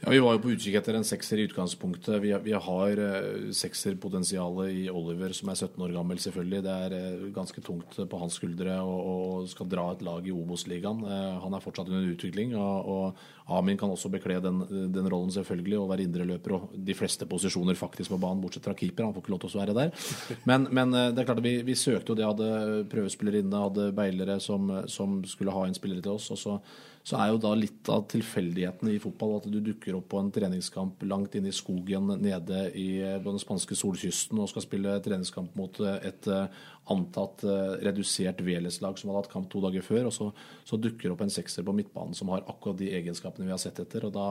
[0.00, 2.18] Ja, Vi var jo på utkikk etter en sekser i utgangspunktet.
[2.20, 6.60] Vi, vi har uh, sekserpotensialet i Oliver, som er 17 år gammel, selvfølgelig.
[6.66, 11.00] Det er uh, ganske tungt på hans skuldre og, skal dra et lag i Obos-ligaen.
[11.00, 12.52] Uh, han er fortsatt under utvikling.
[12.60, 13.24] Og, og,
[13.56, 17.78] Amin kan også bekle den, den rollen, selvfølgelig, og være indreløper og de fleste posisjoner
[17.78, 19.06] faktisk på banen, bortsett fra keeper.
[19.06, 20.08] Han får ikke lov til å være der.
[20.50, 23.92] Men, men det er klart at vi, vi søkte jo det, hadde prøvespillere inne, hadde
[23.96, 26.26] beilere som, som skulle ha en spillere til oss.
[26.34, 26.58] og så
[27.06, 30.32] så er jo da litt av tilfeldighetene i fotball at du dukker opp på en
[30.34, 35.54] treningskamp langt inne i skogen nede i, eh, den spanske solkysten og skal spille treningskamp
[35.54, 37.42] mot eh, et eh, antatt
[37.82, 40.04] redusert Veles-lag som hadde hatt kamp to dager før.
[40.10, 40.28] og så,
[40.66, 43.80] så dukker opp en sekser på midtbanen som har akkurat de egenskapene vi har sett
[43.82, 44.06] etter.
[44.06, 44.28] og Da,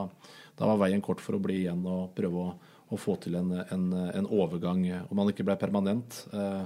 [0.56, 2.54] da var veien kort for å bli igjen og prøve å,
[2.92, 6.22] å få til en, en, en, overgang, om han ikke ble permanent.
[6.32, 6.64] Eh,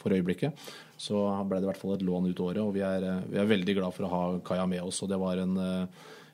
[0.00, 0.66] for øyeblikket.
[1.00, 3.48] Så ble det i hvert fall et lån ut året, og vi er, vi er
[3.48, 5.02] veldig glad for å ha Kaja med oss.
[5.04, 5.56] og det var en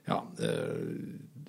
[0.06, 0.18] ja,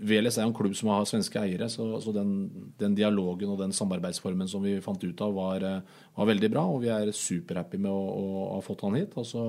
[0.04, 2.34] Veles er jo en klubb som har svenske eiere, så, så den,
[2.80, 5.65] den, dialogen og den samarbeidsformen som vi fant ut av, var,
[6.17, 6.65] var veldig bra.
[6.73, 9.15] Og vi er superhappy med å, å ha fått han hit.
[9.19, 9.45] Og så,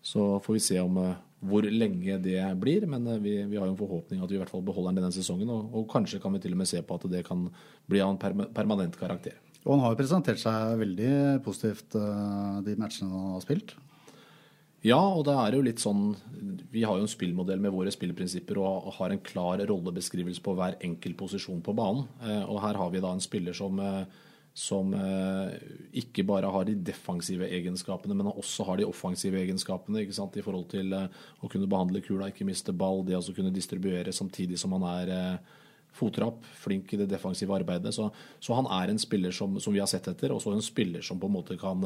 [0.00, 1.00] så får vi se om
[1.46, 2.86] hvor lenge det blir.
[2.90, 5.14] Men vi, vi, har jo en forhåpning at vi i hvert fall beholder han denne
[5.14, 5.50] sesongen.
[5.52, 7.48] Og, og, kanskje kan vi til og med se på at det kan
[7.90, 9.36] bli av en permanent karakter.
[9.66, 13.74] Og han har jo presentert seg veldig positivt de matchene han har spilt.
[14.86, 16.12] Ja, og det er jo litt sånn
[16.70, 20.76] Vi har jo en spillmodell med våre spillprinsipper og har en klar rollebeskrivelse på hver
[20.84, 22.06] enkelt posisjon på banen.
[22.22, 24.04] Eh, og her har vi da en spiller som, eh,
[24.54, 25.56] som eh,
[26.02, 30.36] ikke bare har de defensive egenskapene, men også har de offensive egenskapene ikke sant?
[30.36, 34.60] i forhold til å kunne behandle kula, ikke miste ball, det å kunne distribuere samtidig
[34.60, 35.14] som han er
[35.96, 37.94] fotrapp, flink i det defensive arbeidet.
[37.96, 40.64] Så, så han er en spiller som, som vi har sett etter, og så en
[40.64, 41.84] spiller som på en måte kan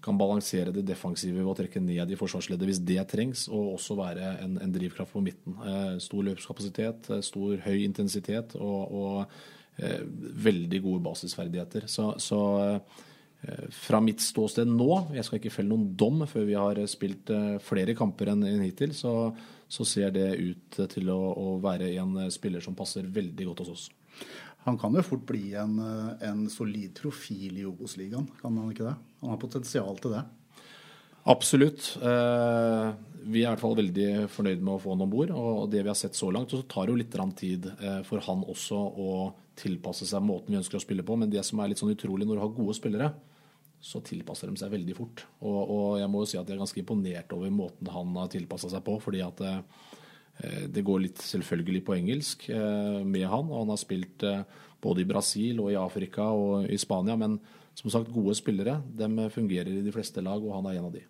[0.00, 3.96] kan balansere det defensive ved å trekke ned i forsvarsleddet hvis det trengs, og også
[3.98, 5.56] være en, en drivkraft på midten.
[5.60, 10.00] Eh, stor løpskapasitet, eh, stor høy intensitet og, og eh,
[10.48, 11.88] veldig gode basisferdigheter.
[11.90, 16.56] Så, så eh, fra mitt ståsted nå, jeg skal ikke felle noen dom før vi
[16.56, 19.14] har spilt eh, flere kamper enn hittil, så,
[19.70, 23.72] så, ser det ut til å, å være en spiller som passer veldig godt hos
[23.76, 23.86] oss.
[24.66, 25.78] Han kan jo fort bli en,
[26.20, 28.96] en solid profil i Obos-ligaen, kan han ikke det?
[29.22, 30.26] Han har potensial til det.
[31.28, 31.96] Absolutt.
[32.02, 32.90] Eh,
[33.28, 35.32] vi er i hvert fall veldig fornøyd med å få han om bord.
[35.36, 38.24] Og det vi har sett så langt, så tar det jo litt tid eh, for
[38.24, 39.10] han også å
[39.60, 41.16] tilpasse seg måten vi ønsker å spille på.
[41.20, 43.12] Men det som er litt sånn utrolig når du har gode spillere,
[43.80, 45.24] så tilpasser de seg veldig fort.
[45.40, 48.28] Og, og jeg må jo si at jeg er ganske imponert over måten han har
[48.32, 48.98] tilpassa seg på.
[49.00, 49.62] fordi at eh,
[50.40, 54.42] Eh, det går litt selvfølgelig på engelsk eh, med han, og han har spilt eh,
[54.80, 57.16] både i Brasil og i Afrika og i Spania.
[57.20, 57.38] Men
[57.76, 58.78] som sagt, gode spillere.
[58.84, 61.04] De fungerer i de fleste lag, og han er en av de.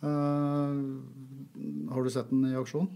[0.00, 2.86] Uh, har du sett den i aksjon,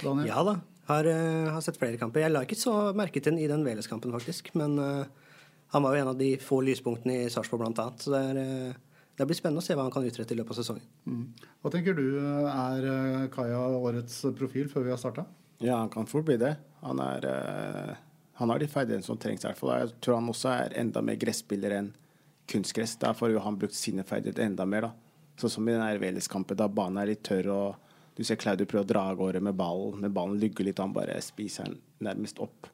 [0.00, 0.26] Daniel?
[0.32, 0.56] Ja da,
[0.88, 1.06] har,
[1.54, 2.24] har sett flere kamper.
[2.24, 4.50] Jeg la ikke så merke til den i den Veles-kampen, faktisk.
[4.58, 5.29] Men uh,
[5.70, 8.02] han var jo en av de få lyspunktene i Sarpsborg, annet.
[8.02, 8.78] Så det er
[9.20, 10.84] det blir spennende å se hva han kan utrette i løpet av sesongen.
[11.04, 11.24] Mm.
[11.60, 15.26] Hva tenker du er eh, Kaja årets profil før vi har starta?
[15.60, 16.54] Ja, han kan fort bli det.
[16.80, 17.98] Han, er, uh,
[18.40, 19.44] han har de ferdighetene som trengs.
[19.44, 19.74] i hvert fall.
[19.82, 21.92] Jeg tror han også er enda mer gresspiller enn
[22.48, 22.96] kunstgress.
[23.02, 24.88] Da får jo han brukt sine ferdigheter enda mer.
[24.88, 25.26] da.
[25.42, 28.88] Sånn som i den Veles-kampen, da banen er litt tørr og du ser Claudio prøve
[28.88, 31.78] å dra av gårde med ballen, men ballen lygger litt, han bare spiser den
[32.08, 32.69] nærmest opp.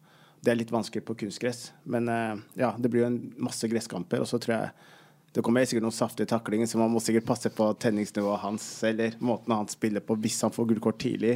[0.46, 1.72] Det er litt vanskelig på kunstgress.
[1.90, 4.92] Men uh, ja, det blir jo en masse gresskamper, og så tror jeg
[5.34, 9.18] det kommer sikkert noen saftige taklinger, så man må sikkert passe på tenningsnivået hans eller
[9.20, 11.34] måten han spiller på hvis han får gullkort tidlig.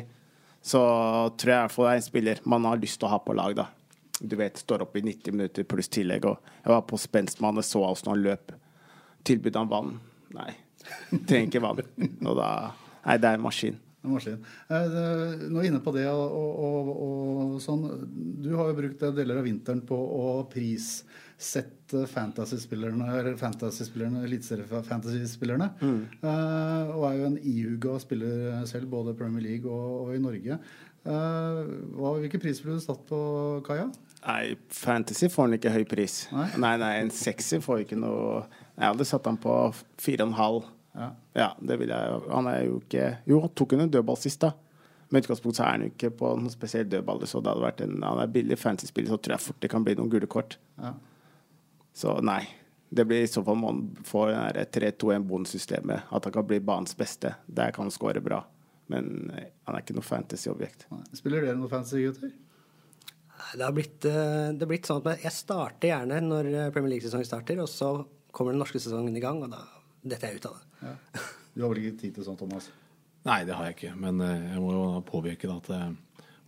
[0.62, 0.80] Så
[1.36, 3.18] tror jeg i hvert fall det er en spiller man har lyst til å ha
[3.20, 3.66] på lag, da.
[4.20, 6.24] Du vet, står opp i 90 minutter pluss tillegg.
[6.30, 8.56] Og jeg var på spenstmann og så hvordan han løp.
[9.28, 9.94] Tilbød han vann?
[10.36, 10.50] Nei.
[11.28, 11.84] Trenger ikke vann.
[12.24, 12.50] Og da
[13.00, 13.78] Nei, det er en maskin.
[14.00, 14.38] En maskin.
[14.72, 14.94] Eh,
[15.52, 17.84] nå inne på det og, og, og, sånn.
[18.40, 21.02] Du har jo brukt deler av vinteren på å pris
[21.40, 25.70] sett fantasyspillerne, fantasyspillerne eliteserie-fantasyspillerne.
[25.80, 26.00] Mm.
[26.20, 30.58] Uh, og er jo en ihuga spiller selv, både Premier League og, og i Norge.
[31.00, 31.64] Uh,
[31.96, 33.20] hva, hvilken pris ville du satt på
[33.64, 33.88] Kaja?
[34.20, 36.18] Nei, Fantasy får han ikke høy pris.
[36.32, 38.42] Nei, nei, nei en sexy får ikke noe
[38.74, 39.54] Jeg hadde satt han på
[40.00, 40.68] fire og en halv.
[40.96, 41.12] Ja.
[41.38, 42.20] ja, det vil jeg.
[42.32, 44.52] Han er jo ikke Jo, han tok en dødball sist, da.
[45.10, 47.22] Men utgangspunkt så er han jo ikke på noen spesiell dødball.
[47.26, 49.86] Så det hadde vært en, han er billig fantasy-spiller, så tror jeg fort det kan
[49.86, 50.58] bli noen gule kort.
[50.78, 50.94] Ja.
[51.96, 52.42] Så nei.
[52.90, 54.32] Det blir i så fall man får
[54.74, 56.10] 3-2-1-bonussystemet.
[56.10, 57.36] At han kan bli banens beste.
[57.46, 58.42] Der kan han score bra.
[58.90, 60.88] Men eh, han er ikke noe fantasy-objekt.
[61.14, 62.32] Spiller dere noe fantasy, gutter?
[63.54, 66.96] Det har, blitt, eh, det har blitt sånn at jeg starter gjerne når eh, Premier
[66.96, 67.92] League-sesongen starter, og så
[68.34, 69.62] kommer den norske sesongen i gang, og da
[70.02, 70.69] detter jeg ut av det.
[71.54, 72.70] Du har vel ikke tid til sånt, Thomas?
[73.26, 73.96] Nei, det har jeg ikke.
[74.00, 75.68] Men jeg må jo påvirke at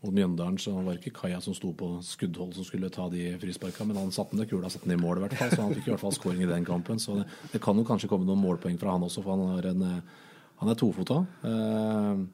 [0.03, 3.37] mot Mjøndalen så var det ikke Kaja som sto på skuddhold som skulle ta de
[3.38, 5.53] frisparka, men han satte den kula satte den i mål, i hvert fall.
[5.53, 6.99] Så han fikk i hvert fall scoring i den kampen.
[7.03, 9.71] Så det, det kan jo kanskje komme noen målpoeng fra han også, for han, er
[9.71, 9.85] en,
[10.62, 11.21] han er tofota.
[11.47, 12.25] Eh,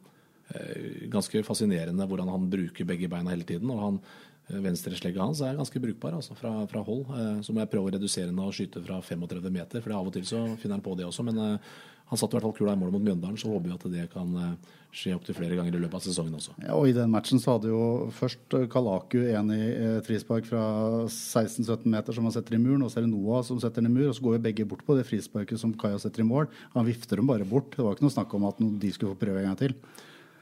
[0.55, 3.69] eh, ganske fascinerende hvordan han bruker begge beina hele tiden.
[3.75, 4.01] og han
[4.49, 7.05] Venstreslegget hans er ganske brukbar altså, fra, fra, hold.
[7.13, 10.09] Eh, så må jeg prøve å redusere den og skyte fra 35 meter, for av
[10.09, 11.27] og til så finner han på det også.
[11.29, 11.77] Men eh,
[12.09, 14.07] han satte i hvert fall kula i mål mot Mjøndalen, så håper vi at det
[14.15, 16.57] kan eh, skje opptil flere ganger i løpet av sesongen også.
[16.65, 17.83] Ja, og I den matchen så hadde jo
[18.17, 19.63] først Kalaku en i
[20.09, 20.65] frispark fra
[21.05, 23.93] 16-17 meter som han setter i muren, og så er det Noah som setter den
[23.93, 26.31] i mur, og så går jo begge bort på det frisparket som Kaja setter i
[26.31, 26.49] mål.
[26.73, 27.75] Han vifter dem bare bort.
[27.77, 29.77] Det var ikke noe snakk om at de skulle få prøve en gang til.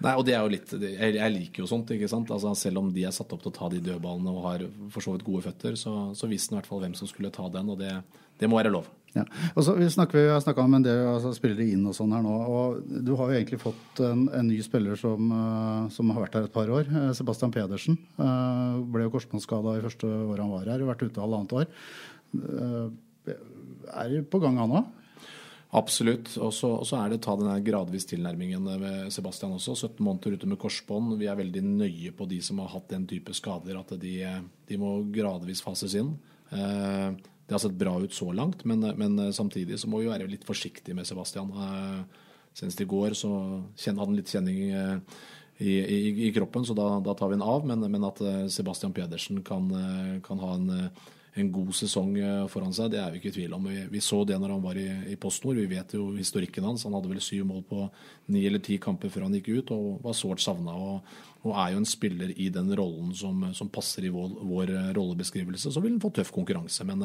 [0.05, 2.31] Nei, og det er jo litt Jeg liker jo sånt, ikke sant.
[2.35, 5.05] Altså, selv om de er satt opp til å ta de dødballene og har for
[5.05, 7.49] så vidt gode føtter, så, så visste han i hvert fall hvem som skulle ta
[7.53, 7.95] den, og det,
[8.41, 8.91] det må være lov.
[9.17, 9.25] Ja.
[9.57, 12.13] Og så vi snakker, vi har snakka om en del altså, spillere inn og sånn
[12.13, 12.35] her nå.
[12.53, 16.37] og Du har jo egentlig fått en, en ny spiller som, uh, som, har vært
[16.37, 16.91] her et par år.
[16.91, 17.97] Uh, Sebastian Pedersen.
[18.21, 20.85] Uh, ble jo korsbåndsskada i første året han var her.
[20.91, 21.73] Vært ute halvannet år.
[23.97, 24.93] er på gang, han òg?
[25.75, 26.31] Absolutt.
[26.39, 29.75] Og så er det ta den gradvis tilnærmingen med Sebastian også.
[29.75, 31.17] 17 måneder ute med korsbånd.
[31.19, 34.19] Vi er veldig nøye på de som har hatt den type skader, at de,
[34.69, 36.15] de må gradvis fases inn.
[36.55, 40.27] Eh, det har sett bra ut så langt, men, men, samtidig så må vi være
[40.27, 41.53] litt forsiktige med Sebastian.
[41.55, 42.23] Eh,
[42.57, 43.31] senest i går så
[43.79, 44.97] hadde han litt kjenning eh,
[45.63, 47.69] i, i, i kroppen, så da, da, tar vi han av.
[47.71, 49.71] Men, men at eh, Sebastian Pedersen kan,
[50.27, 50.91] kan ha en,
[51.41, 52.15] en, god sesong
[52.53, 53.69] foran seg, det er vi ikke i tvil om.
[53.71, 55.61] Vi, vi så det når han var i, i PostNord.
[55.61, 56.87] Vi vet jo historikken hans.
[56.89, 57.87] Han hadde vel syv mål på
[58.35, 60.75] ni eller ti kamper før han gikk ut, og var sårt savna.
[60.75, 64.75] Og, og, er jo en spiller i den rollen som, som passer i vår, vår,
[64.97, 65.73] rollebeskrivelse.
[65.73, 66.87] Så vil han få tøff konkurranse.
[66.89, 67.05] Men,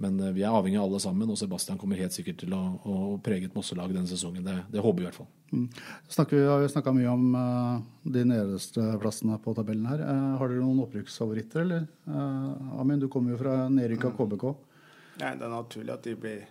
[0.00, 2.94] men, vi er avhengig av alle sammen, og Sebastian kommer helt sikkert til å, å
[3.24, 4.46] prege et Mosselag denne sesongen.
[4.46, 5.28] Det, det, håper vi i hvert fall.
[5.50, 5.66] Mm.
[6.16, 7.82] Snakker, vi har jo snakka mye om uh,
[8.16, 10.00] de nederste plassene på tabellen her.
[10.06, 11.84] Uh, har dere noen opprykksfavoritter, eller?
[12.08, 14.48] Uh, Amin, du kommer jo fra nedrykka KBK.
[15.20, 16.44] Nei, det er naturlig at de blir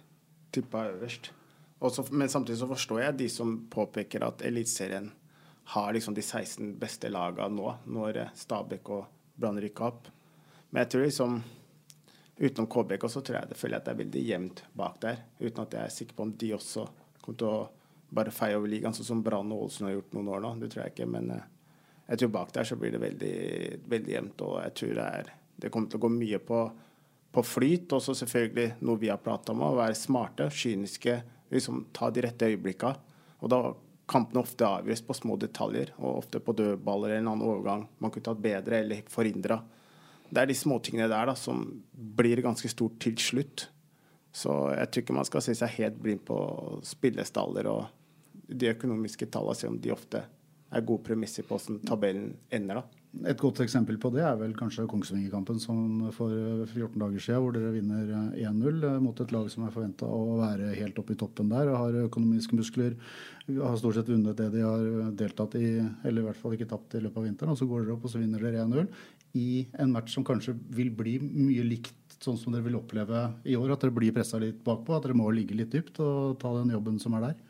[0.53, 1.31] tippa øverst.
[1.79, 5.09] Også, men samtidig så forstår jeg de som påpeker at Eliteserien
[5.73, 9.09] har liksom de 16 beste lagene nå, når Stabæk og
[9.39, 10.09] Brann rykker opp.
[10.69, 11.41] Men jeg tror liksom
[12.39, 15.21] utenom KBK så tror jeg det føler jeg at det er veldig jevnt bak der.
[15.39, 16.86] Uten at jeg er sikker på om de også
[17.19, 17.69] kommer til å
[18.10, 20.54] bare feie over ligaen, sånn som Brann og Ålesund har gjort noen år nå.
[20.62, 21.10] Det tror jeg ikke.
[21.13, 21.49] Men eh,
[22.10, 23.34] jeg tror bak der så blir det veldig,
[23.91, 24.45] veldig jevnt.
[24.47, 26.62] Og jeg tror det, er, det kommer til å gå mye på,
[27.36, 27.97] på flyt.
[27.99, 31.19] Også selvfølgelig noe vi har prata om, å være smarte, kyniske,
[31.54, 32.95] liksom ta de rette øyeblikka.
[33.39, 33.62] Og da
[34.10, 38.13] kampene ofte avgjøres på små detaljer, og ofte på dødballer eller en annen overgang man
[38.13, 39.60] kunne tatt bedre eller forhindra.
[40.30, 41.63] Det er de småtingene der da, som
[41.94, 43.68] blir ganske stort til slutt.
[44.36, 46.38] Så jeg tror ikke man skal se seg helt blind på
[46.86, 47.88] spillestaller og
[48.50, 50.22] de økonomiske tallene, selv om de ofte
[50.70, 52.82] er gode premisser på hvordan tabellen ender.
[52.82, 52.98] da.
[53.10, 55.58] Et godt eksempel på det er vel kanskje Kongsvingerkampen
[56.13, 56.34] for
[56.69, 60.38] 14 dager siden, hvor dere vinner 1-0 eh, mot et lag som er forventa å
[60.38, 62.93] være helt oppe i toppen der og har økonomiske muskler.
[63.50, 67.00] Har stort sett vunnet det de har deltatt i, eller i hvert fall ikke tapt
[67.00, 67.56] i løpet av vinteren.
[67.56, 68.86] Og så går dere opp og så vinner dere 1-0
[69.41, 69.50] i
[69.82, 73.74] en match som kanskje vil bli mye likt sånn som dere vil oppleve i år.
[73.74, 76.78] At dere blir pressa litt bakpå, at dere må ligge litt dypt og ta den
[76.78, 77.41] jobben som er der.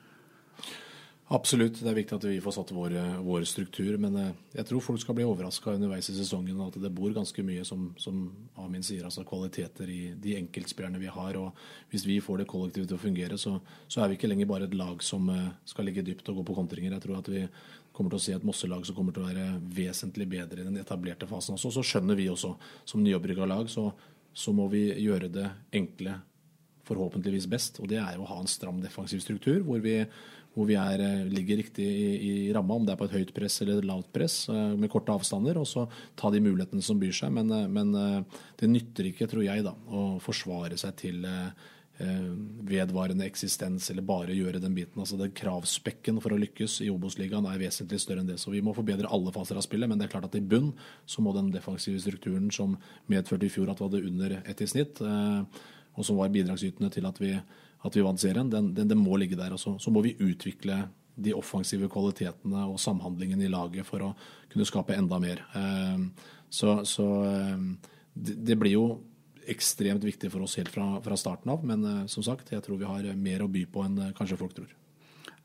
[1.30, 3.92] Absolutt, det er viktig at vi får satt vår, vår struktur.
[4.02, 6.58] Men eh, jeg tror folk skal bli overraska underveis i sesongen.
[6.66, 8.24] At det bor ganske mye, som, som
[8.58, 11.38] Amin sier, altså kvaliteter i de enkeltspillerne vi har.
[11.38, 14.50] og Hvis vi får det kollektivet til å fungere, så, så er vi ikke lenger
[14.50, 16.98] bare et lag som eh, skal ligge dypt og gå på kontringer.
[16.98, 17.46] Jeg tror at vi
[17.94, 20.82] kommer til å se et Mosse-lag som kommer til å være vesentlig bedre i den
[20.82, 21.76] etablerte fasen også.
[21.78, 22.56] Så skjønner vi også,
[22.90, 23.92] som nyopprykka lag, så,
[24.34, 25.46] så må vi gjøre det
[25.78, 26.18] enkle
[26.90, 27.78] forhåpentligvis best.
[27.84, 30.00] Og det er jo å ha en stram defensiv struktur, hvor vi
[30.60, 32.10] hvor vi er, eh, ligger riktig i,
[32.50, 34.92] i ramma, om det er på et høyt press eller et lavt press, eh, med
[34.92, 35.86] korte avstander, og så
[36.20, 37.32] ta de mulighetene som byr seg.
[37.32, 37.96] Men, eh, men
[38.60, 41.28] det nytter ikke, tror jeg, da, å forsvare seg til
[42.00, 45.02] vedvarende eksistens eller bare gjøre den biten.
[45.04, 48.38] Altså det Kravspekken for å lykkes i Obos-ligaen er vesentlig større enn det.
[48.40, 50.70] Så vi må forbedre alle faser av spillet, men det er klart at i bunn
[51.04, 52.78] så må den defensive strukturen som
[53.12, 57.10] medførte i fjor at vi hadde under ett i snitt, og som var bidragsytende til
[57.12, 57.34] at vi
[57.86, 59.54] at vi vant serien, den, den, den må ligge der.
[59.56, 59.78] Også.
[59.80, 60.82] så, må vi utvikle
[61.20, 64.14] de offensive kvalitetene og samhandlingen i laget for å
[64.52, 65.44] kunne skape enda mer.
[65.56, 66.10] Ehm,
[66.50, 67.72] så, så ehm,
[68.14, 68.86] det blir jo
[69.50, 72.80] ekstremt viktig for oss helt fra, fra starten av, men eh, som sagt, jeg tror
[72.80, 74.76] vi har mer å by på enn eh, kanskje folk tror.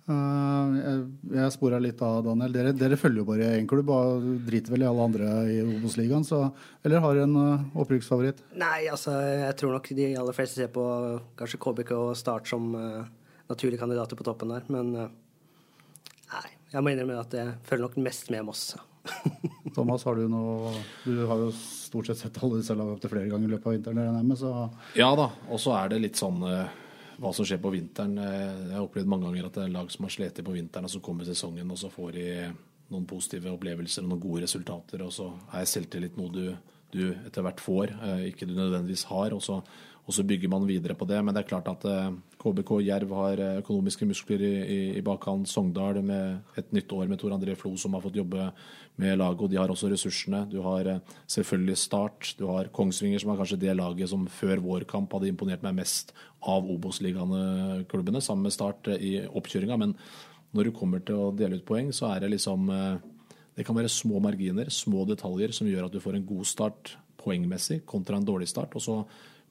[0.04, 0.96] Uh, jeg
[1.32, 2.52] jeg spora litt av, Daniel.
[2.52, 6.26] Dere, dere følger jo bare én klubb og driter vel i alle andre i Obos-ligaen.
[6.84, 8.42] Eller har dere en uh, opprykksfavoritt?
[8.60, 10.84] Nei, altså jeg tror nok de aller fleste ser på
[11.40, 13.00] kanskje KBK og Start som uh,
[13.48, 14.68] naturlige kandidater på toppen der.
[14.68, 15.08] Men uh,
[16.34, 18.74] nei, jeg må innrømme at jeg følger nok mest med Moss.
[19.74, 20.70] Thomas, har du noe
[21.04, 23.78] Du har jo stort sett sett alle disse lagene opptil flere ganger i løpet av
[23.78, 24.16] vinteren.
[24.20, 24.54] Med, så...
[25.00, 26.44] Ja da, og så er det litt sånn
[27.20, 28.18] hva som skjer på vinteren.
[28.18, 30.88] Eh, jeg har opplevd mange ganger at det er lag som har slitt på vinteren,
[30.88, 32.28] og så kommer sesongen, og så får de
[32.92, 35.04] noen positive opplevelser og noen gode resultater.
[35.06, 36.44] Og så er selvtillit noe du,
[36.94, 39.36] du etter hvert får, eh, ikke du nødvendigvis har.
[39.36, 39.60] Og så,
[40.04, 41.22] og så, bygger man videre på det.
[41.24, 41.88] Men det er klart at
[42.44, 45.48] KBK eh, Jerv har økonomiske muskler i, i, i bakhånd.
[45.48, 48.52] Sogndal med et nytt år med Tor André Flo som har fått jobbe
[49.00, 50.44] med laget, og de har også ressursene.
[50.50, 54.62] Du har eh, selvfølgelig Start, du har Kongsvinger, som er kanskje det laget som før
[54.62, 59.80] vår kamp hadde imponert meg mest av Obos-ligaene-klubbene, sammen med Start eh, i oppkjøringa.
[59.80, 59.96] Men
[60.54, 62.94] når du kommer til å dele ut poeng, så er det liksom eh,
[63.54, 66.96] Det kan være små marginer, små detaljer, som gjør at du får en god start
[67.22, 68.74] poengmessig kontra en dårlig start.
[68.74, 68.96] Og så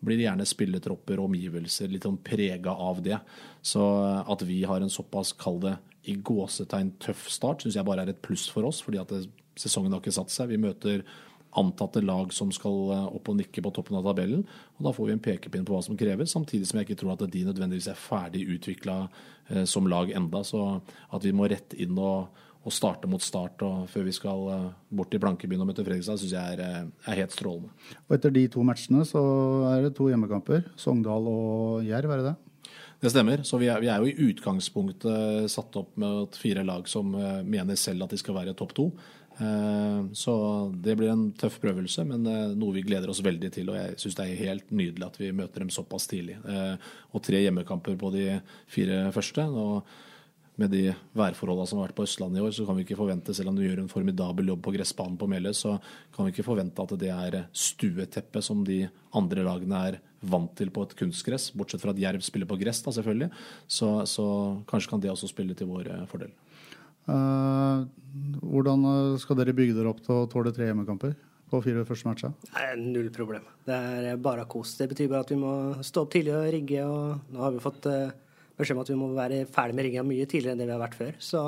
[0.04, 3.20] blir det gjerne spilletropper og omgivelser litt sånn prega av det.
[3.66, 3.84] Så
[4.24, 5.78] at vi har en såpass, kall det
[6.12, 8.82] i gåsetegn, tøff start, syns jeg bare er et pluss for oss.
[8.84, 9.28] fordi at det,
[9.60, 10.51] sesongen har ikke satt seg.
[10.51, 11.04] Vi møter
[11.60, 14.45] antatte lag som skal eh, opp og nikke på toppen av tabellen.
[14.78, 17.14] og Da får vi en pekepinn på hva som kreves, samtidig som jeg ikke tror
[17.16, 18.97] at de nødvendigvis er ferdig utvikla
[19.49, 20.82] eh, som lag enda, Så
[21.14, 22.34] at vi må rett inn og,
[22.64, 26.22] og starte mot start og før vi skal eh, bort til Blankebyen og møte Fredrikstad,
[26.22, 27.74] syns jeg er, eh, er, helt strålende.
[28.07, 29.24] Og Etter de to matchene så
[29.74, 30.66] er det to hjemmekamper.
[30.80, 32.36] Sogndal og Jerv, er det det?
[33.03, 33.41] Det stemmer.
[33.43, 37.09] Så vi er, vi er, jo i utgangspunktet satt opp med fire lag som
[37.43, 38.88] mener selv at de skal være topp to.
[39.38, 40.34] Eh, så
[40.76, 43.72] det blir en tøff prøvelse, men eh, noe vi gleder oss veldig til.
[43.72, 46.38] Og jeg syns det er helt nydelig at vi møter dem såpass tidlig.
[46.45, 46.76] Eh,
[47.14, 48.28] og tre hjemmekamper på de
[48.72, 49.47] fire første.
[49.49, 49.88] og
[50.64, 50.84] med de
[51.18, 53.59] værforholdene som har vært på Østlandet i år, så kan vi ikke forvente, selv om
[53.59, 55.76] du gjør en formidabel jobb på gressbanen på Meløy, så
[56.16, 58.86] kan vi ikke forvente at det er stueteppet som de
[59.16, 61.49] andre lagene er vant til på et kunstgress.
[61.57, 63.30] Bortsett fra at Jerv spiller på gress, da selvfølgelig.
[63.68, 64.26] Så, så
[64.70, 66.32] kanskje kan det også spille til vår fordel.
[67.03, 67.84] Uh,
[68.47, 71.18] hvordan eh, skal dere bygge dere opp til å tåle tre hjemmekamper
[71.51, 72.32] på fire første matcher?
[72.80, 73.43] Null problem.
[73.68, 74.78] Det er bare kos.
[74.80, 75.53] Det betyr bare at vi må
[75.84, 76.86] stå opp tidlig og rigge.
[76.88, 78.14] og Nå har vi fått uh,
[78.64, 80.84] beskjed om at vi må være ferdig med ringa mye tidligere enn det vi har
[80.84, 81.18] vært før.
[81.24, 81.43] Så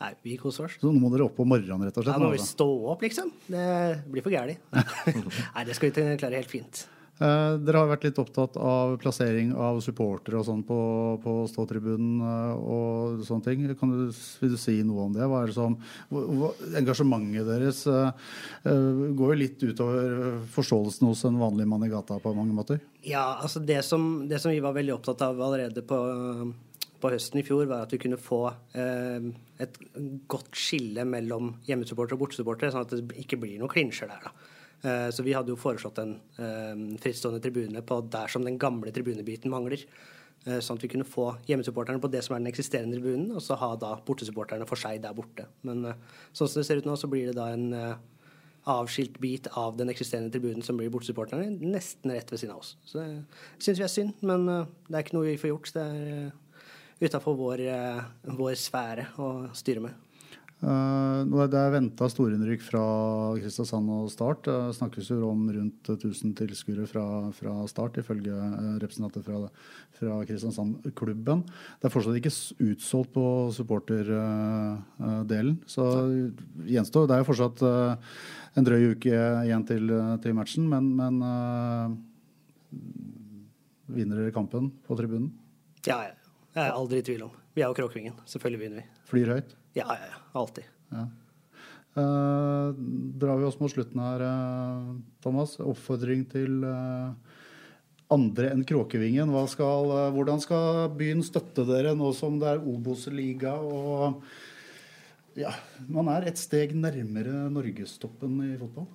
[0.00, 0.78] nei, vi koser oss.
[0.80, 2.14] Så nå må dere opp om morgenen, rett og slett?
[2.14, 3.30] Ja, nå må vi stå opp, liksom.
[3.48, 3.68] Det
[4.10, 4.58] blir for gæli.
[5.54, 6.84] nei, det skal vi klare helt fint.
[7.22, 10.78] Eh, dere har vært litt opptatt av plassering av supportere og sånn på,
[11.22, 13.68] på ståtribunen eh, og sånne ting.
[13.78, 14.00] Kan du,
[14.40, 15.28] vil du si noe om det?
[15.30, 15.76] Hva er det som,
[16.74, 18.32] engasjementet deres eh,
[18.66, 22.82] går jo litt utover forståelsen hos en vanlig mann i gata på mange måter?
[23.06, 26.00] Ja, altså det som, det som vi var veldig opptatt av allerede på,
[26.98, 29.78] på høsten i fjor, var at vi kunne få et
[30.26, 34.26] godt skille mellom hjemmesupportere og bortesupportere, sånn at det ikke blir noen klinsjer der.
[34.26, 34.53] da.
[34.84, 38.92] Eh, så vi hadde jo foreslått en eh, frittstående tribune på der som den gamle
[38.92, 39.80] tribunebiten mangler.
[40.44, 43.40] Eh, sånn at vi kunne få hjemmesupporterne på det som er den eksisterende tribunen, og
[43.44, 45.48] så ha da bortesupporterne for seg der borte.
[45.64, 45.86] Men
[46.36, 47.70] sånn som det ser ut nå, så blir det da en
[48.68, 52.76] avskilt bit av den eksisterende tribunen som blir bortesupporterne, nesten rett ved siden av oss.
[52.88, 55.72] Så det syns vi er synd, men det er ikke noe vi får gjort.
[55.76, 57.64] Det er utafor vår,
[58.38, 60.00] vår sfære å styre med.
[60.64, 62.82] Uh, det er venta storinnrykk fra
[63.36, 64.46] Kristiansand og Start.
[64.48, 67.04] Det snakkes jo om rundt 1000 tilskuere fra,
[67.36, 69.42] fra, Start, ifølge uh, representanter fra,
[69.98, 71.42] fra Kristiansand-klubben.
[71.80, 72.32] Det er fortsatt ikke
[72.70, 73.24] utsolgt på
[73.58, 75.56] supporterdelen.
[75.60, 75.84] Uh, så
[76.64, 77.58] gjenstår Det er jo fortsatt
[78.56, 79.84] en drøy uke igjen til,
[80.24, 81.14] til matchen, men, men
[83.92, 85.28] vinner dere kampen på tribunen?
[85.84, 85.98] Ja,
[86.54, 87.32] jeg er aldri i tvil om.
[87.54, 88.16] Vi er jo Kråkvingen.
[88.30, 88.86] Selvfølgelig vinner vi.
[89.10, 89.50] Flyr høyt?
[89.74, 90.18] Ja, ja, ja.
[90.32, 90.64] Alltid.
[90.94, 91.08] Ja.
[91.94, 92.74] Uh,
[93.18, 95.56] drar vi oss mot slutten her, uh, Thomas.
[95.62, 97.14] Oppfordring til uh,
[98.14, 99.30] andre enn Kråkevingen.
[99.50, 104.22] Skal, hvordan skal byen støtte dere nå som det er Obos-liga og
[105.34, 105.50] ja,
[105.90, 108.86] man er et steg nærmere norgestoppen i fotball?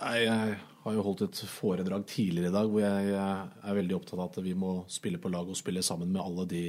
[0.00, 4.30] Jeg har jo holdt et foredrag tidligere i dag hvor jeg er veldig opptatt av
[4.30, 6.62] at vi må spille på lag og spille sammen med alle de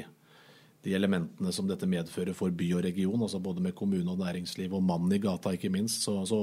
[0.86, 4.74] de elementene som dette medfører for by og region, altså både med kommune og næringsliv
[4.74, 6.08] og mannen i gata, ikke minst.
[6.08, 6.40] Så, så,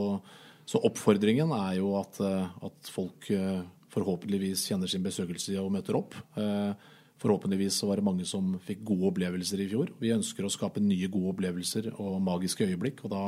[0.68, 3.64] så oppfordringen er jo at, eh, at, folk eh,
[3.94, 6.14] forhåpentligvis kjenner sin besøkelse og møter opp.
[6.38, 6.70] Eh,
[7.18, 9.90] forhåpentligvis var det mange som fikk gode opplevelser i fjor.
[9.98, 13.02] Vi ønsker å skape nye gode opplevelser og magiske øyeblikk.
[13.08, 13.24] og da,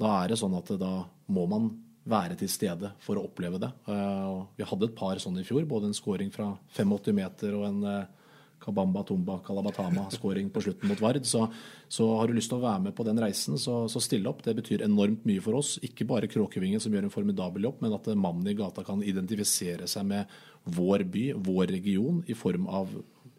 [0.00, 0.94] da er det sånn at da
[1.28, 1.74] må man
[2.08, 3.68] være til stede for å oppleve det.
[4.54, 7.80] Vi hadde et par sånne i fjor, både en scoring fra 85 meter og en
[8.62, 11.24] Kabamba Tumba Kalabatama-skåring på slutten mot Vard.
[11.26, 11.44] Så,
[11.88, 14.42] så, har du lyst til å være med på den reisen, så, så stille opp.
[14.46, 15.76] Det betyr enormt mye for oss.
[15.86, 19.88] Ikke bare Kråkevingen som gjør en formidabel jobb, men at mannen i gata kan identifisere
[19.90, 20.36] seg med
[20.76, 22.90] vår by, vår region, i form av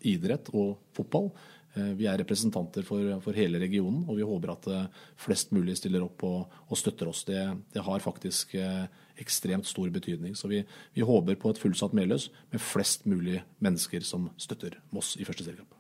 [0.08, 1.32] idrett og fotball.
[1.78, 4.86] Eh, vi er representanter for, for, hele regionen, og vi håper at eh,
[5.20, 7.26] flest mulig stiller opp og, og støtter oss.
[7.28, 7.42] Det,
[7.74, 8.86] det, har faktisk eh,
[9.22, 10.36] ekstremt stor betydning.
[10.36, 10.64] Så vi,
[10.94, 15.46] vi håper på et fullsatt Meløs med flest mulig mennesker som støtter Moss i første
[15.48, 15.74] seriekamp.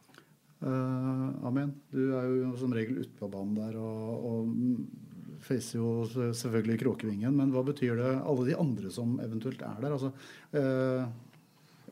[0.58, 1.76] Uh, Amen.
[1.94, 7.36] Du er jo som regel ute på banen der og, og facer jo selvfølgelig Kråkevingen.
[7.38, 9.94] Men hva betyr det alle de andre som eventuelt er der?
[9.94, 10.12] Altså,
[10.58, 11.06] uh,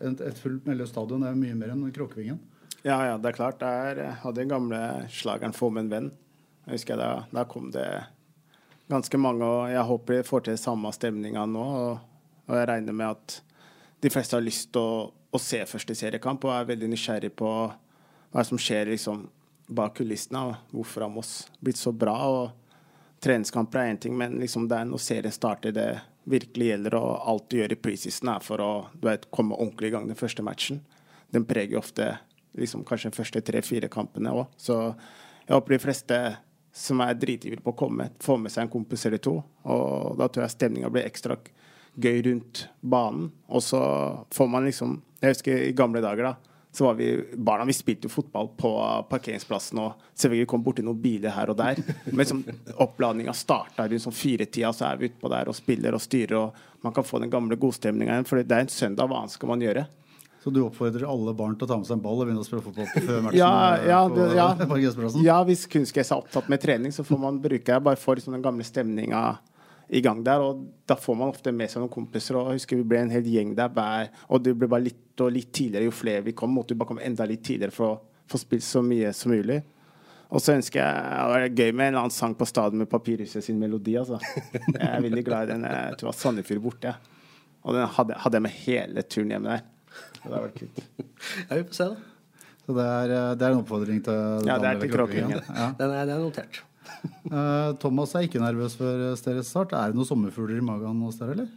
[0.01, 2.41] et, et fullt Meløs stadion er jo mye mer enn Kråkevingen.
[2.85, 3.63] Ja, ja, det er klart.
[3.65, 4.79] Jeg hadde den gamle
[5.09, 6.11] slageren 'Få med en venn'.
[6.65, 7.85] Jeg husker da, da kom det
[8.91, 11.65] ganske mange, og jeg håper de får til samme stemninga nå.
[11.65, 13.39] Og, og, jeg regner med at
[14.03, 17.51] de fleste har lyst til å, å, se første seriekamp og er veldig nysgjerrig på
[18.35, 19.25] hva som skjer liksom,
[19.75, 20.43] bak kulissene.
[20.43, 22.17] og Hvorfor har Moss blitt så bra?
[22.29, 25.89] og Treningskamper er én ting, men liksom det er når serien starter, det,
[26.25, 28.69] virkelig gjelder Og alt du gjør i preseason, er for å
[29.01, 30.81] vet, komme ordentlig i gang den første matchen.
[31.33, 32.15] Den preger ofte
[32.57, 34.47] liksom, kanskje de første tre-fire kampene òg.
[34.57, 34.77] Så
[35.45, 36.19] jeg håper de fleste
[36.75, 39.37] som er dritivrig på å komme, få med seg en kompis eller to.
[39.71, 41.37] Og da tror jeg stemninga blir ekstra
[41.95, 43.29] gøy rundt banen.
[43.47, 43.79] Og så
[44.35, 48.07] får man liksom Jeg husker i gamle dager, da så var vi barna vi spilte
[48.07, 48.69] jo fotball på
[49.09, 51.79] parkeringsplassen og selvfølgelig kom borti noen biler her og der.
[52.11, 52.41] Men som
[52.83, 56.83] oppladninga starta rundt sånn firetida, så er vi utpå der og spiller og styrer, og
[56.83, 58.27] man kan få den gamle godstemninga igjen.
[58.27, 59.85] For det er en søndag, hva skal man gjøre?
[60.45, 62.45] Så du oppfordrer alle barn til å ta med seg en ball og begynne å
[62.45, 63.39] spille fotball på før matchen?
[63.39, 64.43] Ja, ja, det, ja.
[65.31, 68.43] ja hvis kunstgress er opptatt med trening, så får man bruke det bare for den
[68.45, 69.23] gamle stemninga
[69.89, 70.45] i gang der.
[70.45, 72.37] Og da får man ofte med seg noen kompiser.
[72.37, 75.25] Og jeg husker vi ble en hel gjeng der hver Og det ble bare litt
[75.25, 76.53] og litt tidligere jo flere vi kom.
[76.53, 79.63] Måtte vi bare komme enda litt tidligere for å få spilt så mye som mulig.
[80.29, 82.93] Og så ønsker jeg det var gøy med en eller annen sang på stadion med
[82.93, 83.97] Papirhuset sin melodi.
[83.97, 84.21] altså.
[84.53, 85.65] Jeg er veldig glad i den.
[85.65, 86.97] Jeg tror det var Sandefjord borte.
[87.65, 89.71] Og den hadde, hadde jeg med hele turen hjemme der.
[90.25, 90.85] Det hadde vært kult.
[91.49, 92.37] Ja, vi får se, da.
[92.65, 95.35] Så det er, det er en oppfordring til Ja, det er til Kråkingen.
[95.37, 95.67] Ja.
[95.79, 96.63] Den er, den er notert.
[97.29, 99.73] Uh, Thomas er ikke nervøs før deres start.
[99.73, 101.53] Er det noen sommerfugler i magen hos dere, eller?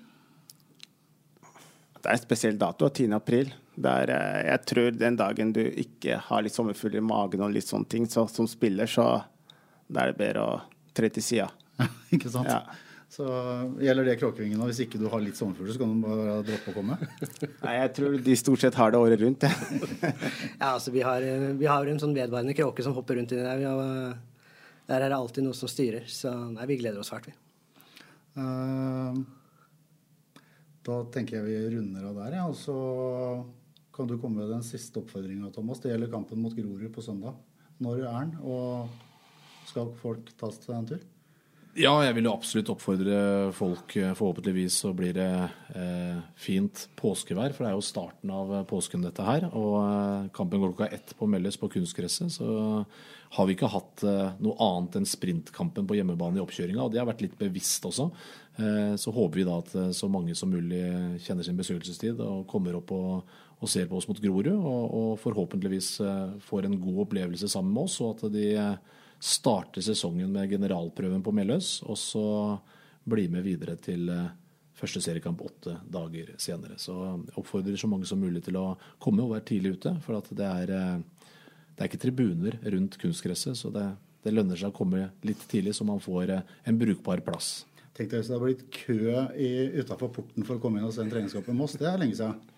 [1.98, 3.08] Det er en spesiell dato, 10.
[3.16, 3.52] april.
[3.78, 7.88] Der jeg tror den dagen du ikke har litt sommerfugler i magen og litt sånne
[7.90, 9.22] ting, så som spiller, så
[9.88, 10.60] da er det bedre å
[10.96, 11.48] tre til sida.
[12.14, 12.50] ikke sant?
[12.50, 12.62] Ja.
[13.18, 13.26] Så
[13.82, 16.76] Gjelder det Kråkevingen Hvis ikke du har litt sommerfugler, så kan du bare droppe å
[16.76, 16.98] komme?
[17.64, 19.46] Nei, jeg tror de stort sett har det året rundt.
[20.62, 21.26] ja, altså vi har,
[21.58, 23.58] vi har en sånn vedvarende kråke som hopper rundt inni der.
[23.58, 24.14] Vi har
[24.88, 26.06] der er det alltid noe som styrer.
[26.08, 27.34] Så nei, vi gleder oss fælt, vi.
[28.38, 29.18] Uh,
[30.86, 32.46] da tenker jeg vi runder av der, ja.
[32.48, 32.78] Og så
[33.94, 35.82] kan du komme med den siste oppfordringa, Thomas.
[35.82, 37.36] Det gjelder kampen mot Grorud på søndag.
[37.84, 38.88] Når er den, og
[39.68, 41.04] skal folk tas til en tur?
[41.78, 43.18] Ja, jeg vil jo absolutt oppfordre
[43.54, 43.92] folk.
[44.18, 45.28] Forhåpentligvis så blir det
[45.78, 49.46] eh, fint påskevær, for det er jo starten av påsken, dette her.
[49.52, 52.34] Og eh, kampen går klokka ett på Melles på kunstgresset.
[52.34, 52.48] Så
[53.36, 57.02] har vi ikke hatt eh, noe annet enn sprintkampen på hjemmebane i oppkjøringa, og det
[57.02, 58.08] har vært litt bevisst også.
[58.56, 60.82] Eh, så håper vi da at eh, så mange som mulig
[61.26, 65.10] kjenner sin besøkelsestid og kommer opp og, og ser på oss mot Grorud, og, og,
[65.20, 65.90] forhåpentligvis
[66.48, 68.48] får en god opplevelse sammen med oss, og at de
[69.18, 72.26] starter sesongen med generalprøven på Melløs, og så
[73.08, 74.10] blir med videre til
[74.78, 76.76] første seriekamp åtte dager senere.
[76.78, 80.22] Så jeg oppfordrer så mange som mulig til å komme og være tidlig ute, for
[80.30, 80.74] det er
[81.78, 83.84] det er ikke tribuner rundt kunstgresset, så det,
[84.26, 87.62] det lønner seg å komme litt tidlig, så man får eh, en brukbar plass.
[87.94, 89.12] Tenk deg hvis det har blitt kø
[89.78, 91.76] utafor porten for å komme inn og se en treningskamp i Moss.
[91.78, 92.57] Det er lenge siden.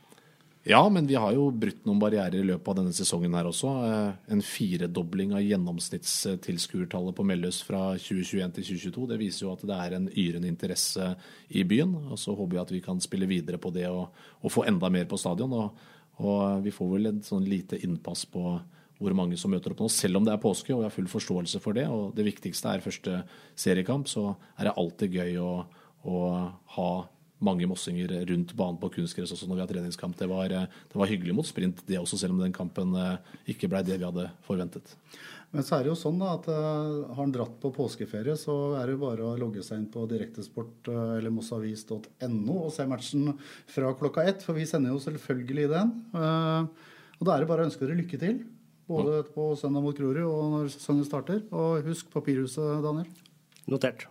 [0.62, 3.70] Ja, men vi har jo brutt noen barrierer i løpet av denne sesongen her også.
[3.86, 9.06] Eh, en firedobling av gjennomsnittstilskuertallet på Melløs fra 2021 til 2022.
[9.08, 11.06] Det viser jo at det er en yrende interesse
[11.48, 11.94] i byen.
[12.12, 14.12] Og så håper vi at vi kan spille videre på det og,
[14.44, 15.54] og få enda mer på stadion.
[15.56, 15.80] Og,
[16.20, 18.44] og vi får vel et sånn lite innpass på
[19.00, 20.74] hvor mange som møter opp nå, selv om det er påske.
[20.74, 21.86] og Jeg har full forståelse for det.
[21.88, 23.22] og Det viktigste er første
[23.56, 24.12] seriekamp.
[24.12, 24.26] Så
[24.58, 25.54] er det alltid gøy å,
[26.04, 26.20] å
[26.76, 26.90] ha
[27.44, 30.16] mange mossinger rundt banen på kunstgress også når vi har treningskamp.
[30.18, 33.70] Det var, det var, hyggelig mot sprint, det også, selv om den kampen eh, ikke
[33.72, 34.94] ble det vi hadde forventet.
[35.50, 38.54] Men så er det jo sånn da, at uh, har han dratt på påskeferie, så
[38.78, 43.32] er det jo bare å logge seg inn på direktesport eller mossavis.no og se matchen
[43.66, 44.46] fra klokka ett.
[44.46, 45.90] For vi sender jo selvfølgelig den.
[46.14, 48.44] Og da er det bare å ønske dere lykke til.
[48.90, 51.42] Både på søndag mot Grorud og når sesongen starter.
[51.50, 53.10] Og husk Papirhuset, Daniel.
[53.70, 54.06] Notert.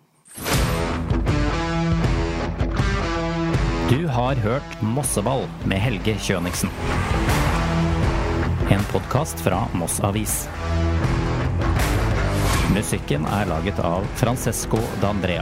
[3.90, 6.70] Du har hørt Mosseball med Helge Kjøniksen.
[8.70, 10.44] En podkast fra Moss Avis.
[12.76, 15.42] Musikken er laget av Francesco D'Andrea.